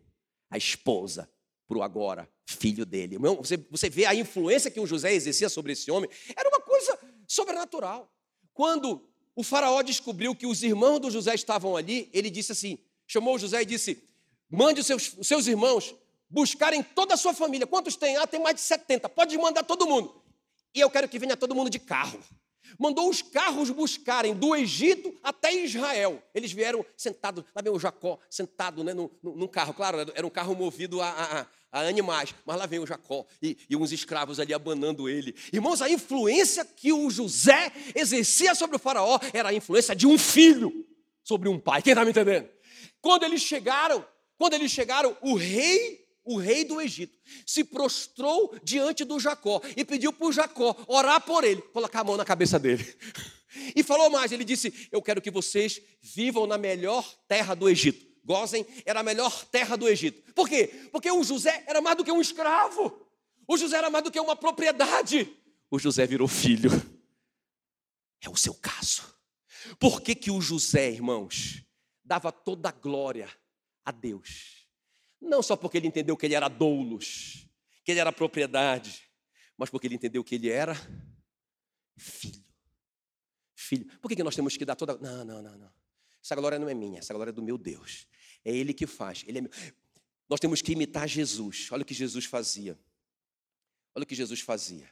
[0.50, 1.30] a esposa
[1.66, 3.18] para o agora filho dele.
[3.18, 6.98] Você, você vê a influência que o José exercia sobre esse homem, era uma coisa
[7.26, 8.10] sobrenatural.
[8.54, 9.06] Quando
[9.36, 13.38] o faraó descobriu que os irmãos do José estavam ali, ele disse assim: chamou o
[13.38, 14.02] José e disse:
[14.48, 15.94] mande os seus, os seus irmãos
[16.30, 17.66] buscarem toda a sua família.
[17.66, 18.16] Quantos tem?
[18.16, 19.08] Ah, tem mais de 70.
[19.08, 20.22] Pode mandar todo mundo.
[20.74, 22.20] E eu quero que venha todo mundo de carro
[22.78, 26.22] mandou os carros buscarem do Egito até Israel.
[26.34, 29.72] Eles vieram sentados, lá vem o Jacó, sentado né, num, num carro.
[29.72, 33.56] Claro, era um carro movido a, a, a animais, mas lá vem o Jacó e,
[33.70, 35.34] e, uns escravos ali abanando ele.
[35.52, 40.18] Irmãos, a influência que o José exercia sobre o faraó era a influência de um
[40.18, 40.86] filho
[41.22, 41.82] sobre um pai.
[41.82, 42.48] Quem está me entendendo?
[43.00, 44.04] Quando eles chegaram,
[44.36, 49.82] quando eles chegaram, o rei o rei do Egito, se prostrou diante do Jacó e
[49.82, 52.84] pediu o Jacó orar por ele, colocar a mão na cabeça dele.
[53.74, 58.06] E falou mais: ele disse: Eu quero que vocês vivam na melhor terra do Egito.
[58.22, 60.34] Gozem era a melhor terra do Egito.
[60.34, 60.68] Por quê?
[60.92, 63.08] Porque o José era mais do que um escravo,
[63.48, 65.34] o José era mais do que uma propriedade.
[65.70, 66.70] O José virou filho.
[68.20, 69.14] É o seu caso.
[69.78, 71.62] Por que, que o José, irmãos,
[72.04, 73.30] dava toda a glória
[73.84, 74.57] a Deus?
[75.20, 77.48] Não só porque ele entendeu que ele era doulos,
[77.84, 79.02] que ele era propriedade,
[79.56, 80.74] mas porque ele entendeu que ele era
[81.96, 82.44] filho.
[83.54, 83.86] Filho.
[84.00, 84.96] Por que, que nós temos que dar toda.
[84.98, 85.72] Não, não, não, não.
[86.22, 88.06] Essa glória não é minha, essa glória é do meu Deus.
[88.44, 89.24] É Ele que faz.
[89.26, 89.50] Ele é meu.
[90.28, 91.68] Nós temos que imitar Jesus.
[91.72, 92.78] Olha o que Jesus fazia.
[93.94, 94.88] Olha o que Jesus fazia.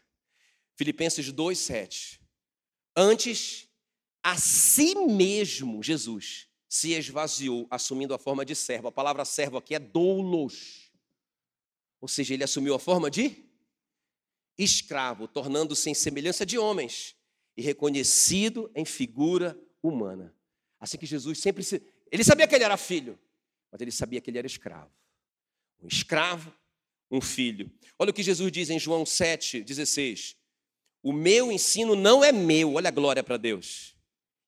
[0.74, 2.20] Filipenses 2,7.
[2.96, 3.68] Antes,
[4.22, 8.88] a si mesmo, Jesus se esvaziou, assumindo a forma de servo.
[8.88, 10.90] A palavra servo aqui é doulos.
[12.00, 13.44] Ou seja, ele assumiu a forma de
[14.58, 17.14] escravo, tornando-se em semelhança de homens
[17.56, 20.34] e reconhecido em figura humana.
[20.80, 21.82] Assim que Jesus sempre se.
[22.10, 23.18] Ele sabia que ele era filho,
[23.70, 24.90] mas ele sabia que ele era escravo.
[25.82, 26.52] Um escravo,
[27.10, 27.70] um filho.
[27.98, 30.36] Olha o que Jesus diz em João 7, 16.
[31.02, 33.95] O meu ensino não é meu, olha a glória para Deus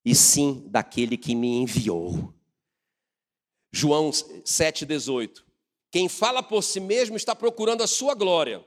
[0.04, 2.34] e sim daquele que me enviou.
[3.72, 5.42] João 7,18.
[5.90, 8.64] Quem fala por si mesmo está procurando a sua glória,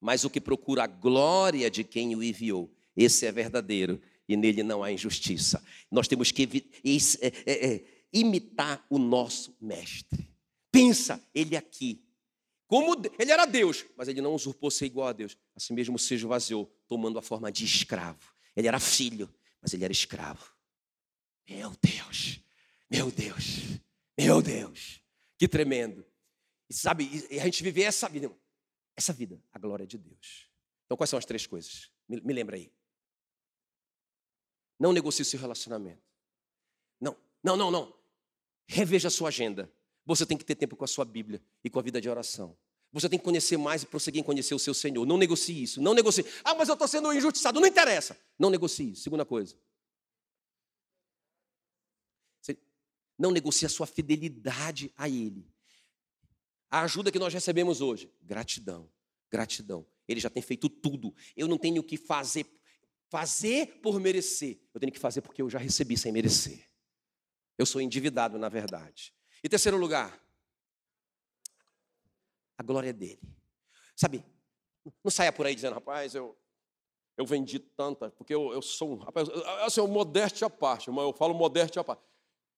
[0.00, 4.62] mas o que procura a glória de quem o enviou, esse é verdadeiro e nele
[4.62, 5.62] não há injustiça.
[5.90, 10.28] Nós temos que é, é, é, imitar o nosso mestre.
[10.70, 12.02] Pensa, ele aqui.
[12.66, 15.36] Como ele era Deus, mas ele não usurpou ser igual a Deus.
[15.54, 18.34] Assim mesmo se esvaziou, tomando a forma de escravo.
[18.56, 20.55] Ele era filho, mas ele era escravo.
[21.48, 22.40] Meu Deus,
[22.90, 23.80] meu Deus,
[24.18, 25.00] meu Deus,
[25.38, 26.04] que tremendo.
[26.68, 28.30] E sabe, a gente viver essa vida,
[28.96, 30.50] essa vida, a glória de Deus.
[30.84, 31.90] Então, quais são as três coisas?
[32.08, 32.72] Me, me lembra aí.
[34.78, 36.02] Não negocie seu relacionamento.
[37.00, 37.94] Não, não, não, não.
[38.66, 39.70] Reveja a sua agenda.
[40.04, 42.56] Você tem que ter tempo com a sua Bíblia e com a vida de oração.
[42.92, 45.04] Você tem que conhecer mais e prosseguir em conhecer o seu Senhor.
[45.04, 45.80] Não negocie isso.
[45.82, 46.24] Não negocie.
[46.44, 47.60] Ah, mas eu estou sendo injustiçado.
[47.60, 48.18] Não interessa.
[48.38, 49.02] Não negocie isso.
[49.02, 49.56] Segunda coisa.
[53.18, 55.50] Não negocie a sua fidelidade a Ele.
[56.70, 58.90] A ajuda que nós recebemos hoje, gratidão,
[59.30, 59.86] gratidão.
[60.06, 61.14] Ele já tem feito tudo.
[61.36, 62.46] Eu não tenho que fazer,
[63.08, 64.60] fazer por merecer.
[64.74, 66.68] Eu tenho que fazer porque eu já recebi sem merecer.
[67.56, 69.14] Eu sou endividado, na verdade.
[69.42, 70.20] E terceiro lugar,
[72.58, 73.20] a glória dele.
[73.94, 74.24] Sabe,
[75.02, 76.36] não saia por aí dizendo, rapaz, eu
[77.16, 78.96] Eu vendi tanta, porque eu, eu sou um.
[78.96, 79.28] Rapaz,
[79.64, 82.02] assim, eu modéstia à parte, mas eu falo modéstia à parte.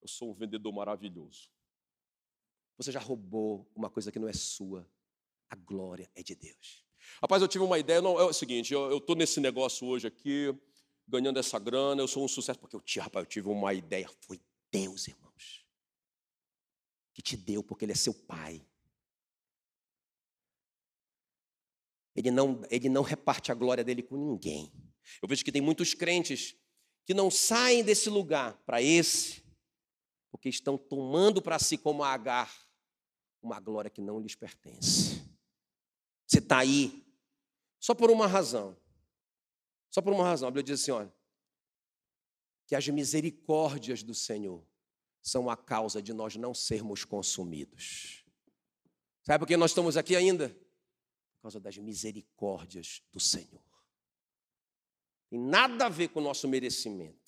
[0.01, 1.51] Eu sou um vendedor maravilhoso.
[2.77, 4.89] Você já roubou uma coisa que não é sua.
[5.51, 6.85] A glória é de Deus.
[7.21, 10.55] Rapaz, eu tive uma ideia, não, é o seguinte, eu estou nesse negócio hoje aqui,
[11.07, 14.41] ganhando essa grana, eu sou um sucesso, porque eu, rapaz, eu tive uma ideia, foi
[14.71, 15.65] Deus, irmãos,
[17.15, 18.65] que te deu, porque Ele é seu Pai.
[22.15, 24.73] Ele não, ele não reparte a glória dele com ninguém.
[25.23, 26.57] Eu vejo que tem muitos crentes
[27.07, 29.43] que não saem desse lugar para esse,
[30.31, 32.53] porque estão tomando para si como Agar
[33.43, 35.23] uma glória que não lhes pertence.
[36.27, 37.07] Você está aí
[37.79, 38.77] só por uma razão.
[39.91, 40.49] Só por uma razão.
[40.49, 41.13] A Bíblia diz assim: olha,
[42.67, 44.63] que as misericórdias do Senhor
[45.23, 48.25] são a causa de nós não sermos consumidos.
[49.23, 50.49] Sabe por que nós estamos aqui ainda?
[50.49, 53.63] Por causa das misericórdias do Senhor.
[55.31, 57.28] Tem nada a ver com o nosso merecimento.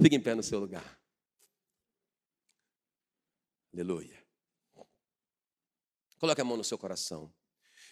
[0.00, 0.98] Fique em pé no seu lugar.
[3.72, 4.18] Aleluia.
[6.18, 7.32] Coloque a mão no seu coração.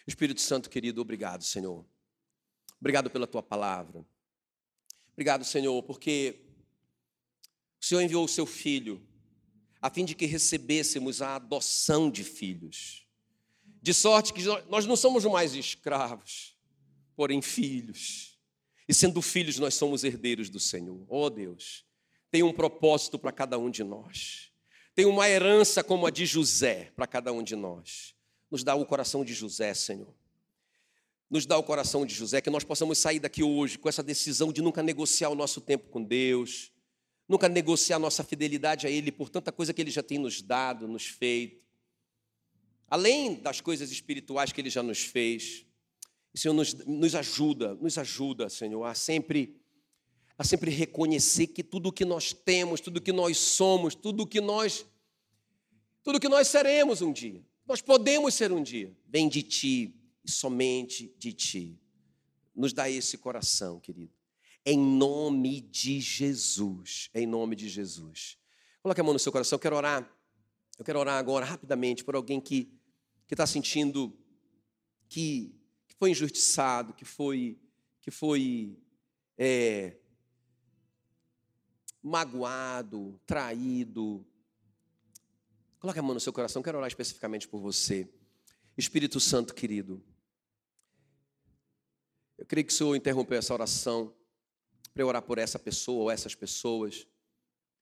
[0.07, 1.85] Espírito Santo querido, obrigado, Senhor.
[2.79, 4.03] Obrigado pela tua palavra.
[5.13, 6.41] Obrigado, Senhor, porque
[7.79, 9.05] o Senhor enviou o seu filho
[9.81, 13.07] a fim de que recebêssemos a adoção de filhos.
[13.81, 16.57] De sorte que nós não somos mais escravos,
[17.15, 18.37] porém filhos.
[18.87, 21.05] E sendo filhos, nós somos herdeiros do Senhor.
[21.07, 21.85] Oh Deus,
[22.31, 24.51] tem um propósito para cada um de nós.
[24.95, 28.15] Tem uma herança como a de José para cada um de nós.
[28.51, 30.13] Nos dá o coração de José, Senhor.
[31.29, 34.51] Nos dá o coração de José, que nós possamos sair daqui hoje com essa decisão
[34.51, 36.71] de nunca negociar o nosso tempo com Deus,
[37.27, 40.87] nunca negociar nossa fidelidade a Ele por tanta coisa que Ele já tem nos dado,
[40.87, 41.63] nos feito.
[42.87, 45.65] Além das coisas espirituais que Ele já nos fez,
[46.33, 49.58] Senhor nos, nos ajuda, nos ajuda, Senhor, a sempre,
[50.39, 54.23] a sempre reconhecer que tudo o que nós temos, tudo o que nós somos, tudo
[54.23, 54.83] o que nós,
[56.01, 60.31] tudo que nós seremos um dia, nós podemos ser um dia, vem de Ti e
[60.31, 61.79] somente de Ti.
[62.55, 64.17] Nos dá esse coração, querido
[64.65, 67.09] em nome de Jesus.
[67.13, 68.37] Em nome de Jesus.
[68.83, 69.55] Coloque a mão no seu coração.
[69.55, 70.07] Eu quero orar.
[70.77, 72.71] Eu quero orar agora rapidamente por alguém que
[73.27, 74.11] que está sentindo
[75.07, 75.53] que,
[75.87, 77.59] que, foi injustiçado, que foi
[78.01, 78.75] que foi
[79.37, 79.97] é,
[82.01, 84.25] magoado, traído.
[85.79, 86.61] Coloque a mão no seu coração.
[86.61, 88.07] Quero orar especificamente por você.
[88.77, 90.03] Espírito Santo querido.
[92.37, 94.13] Eu creio que o Senhor interrompeu essa oração
[94.93, 97.05] para orar por essa pessoa ou essas pessoas.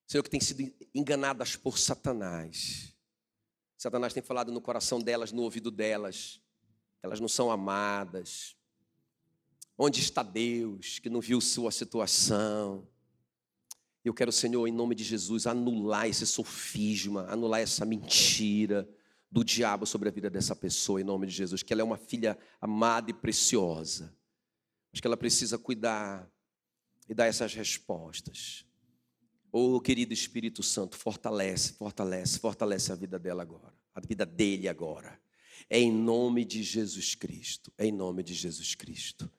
[0.08, 2.94] Senhor, que tem sido enganadas por Satanás.
[3.78, 6.42] Satanás tem falado no coração delas, no ouvido delas.
[7.04, 8.56] Elas não são amadas.
[9.78, 12.88] Onde está Deus que não viu sua situação?
[14.08, 18.88] Eu quero, Senhor, em nome de Jesus, anular esse sofisma, anular essa mentira
[19.30, 21.98] do diabo sobre a vida dessa pessoa, em nome de Jesus, que ela é uma
[21.98, 24.16] filha amada e preciosa,
[24.92, 26.26] mas que ela precisa cuidar
[27.10, 28.66] e dar essas respostas.
[29.52, 35.20] Oh, querido Espírito Santo, fortalece, fortalece, fortalece a vida dela agora, a vida dele agora.
[35.70, 39.30] É em nome de Jesus Cristo, é em nome de Jesus Cristo.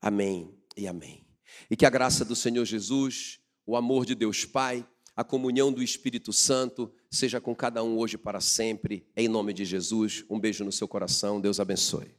[0.00, 1.26] Amém e amém.
[1.70, 4.82] E que a graça do Senhor Jesus, o amor de Deus Pai,
[5.14, 9.62] a comunhão do Espírito Santo seja com cada um hoje para sempre, em nome de
[9.62, 10.24] Jesus.
[10.30, 12.17] Um beijo no seu coração, Deus abençoe.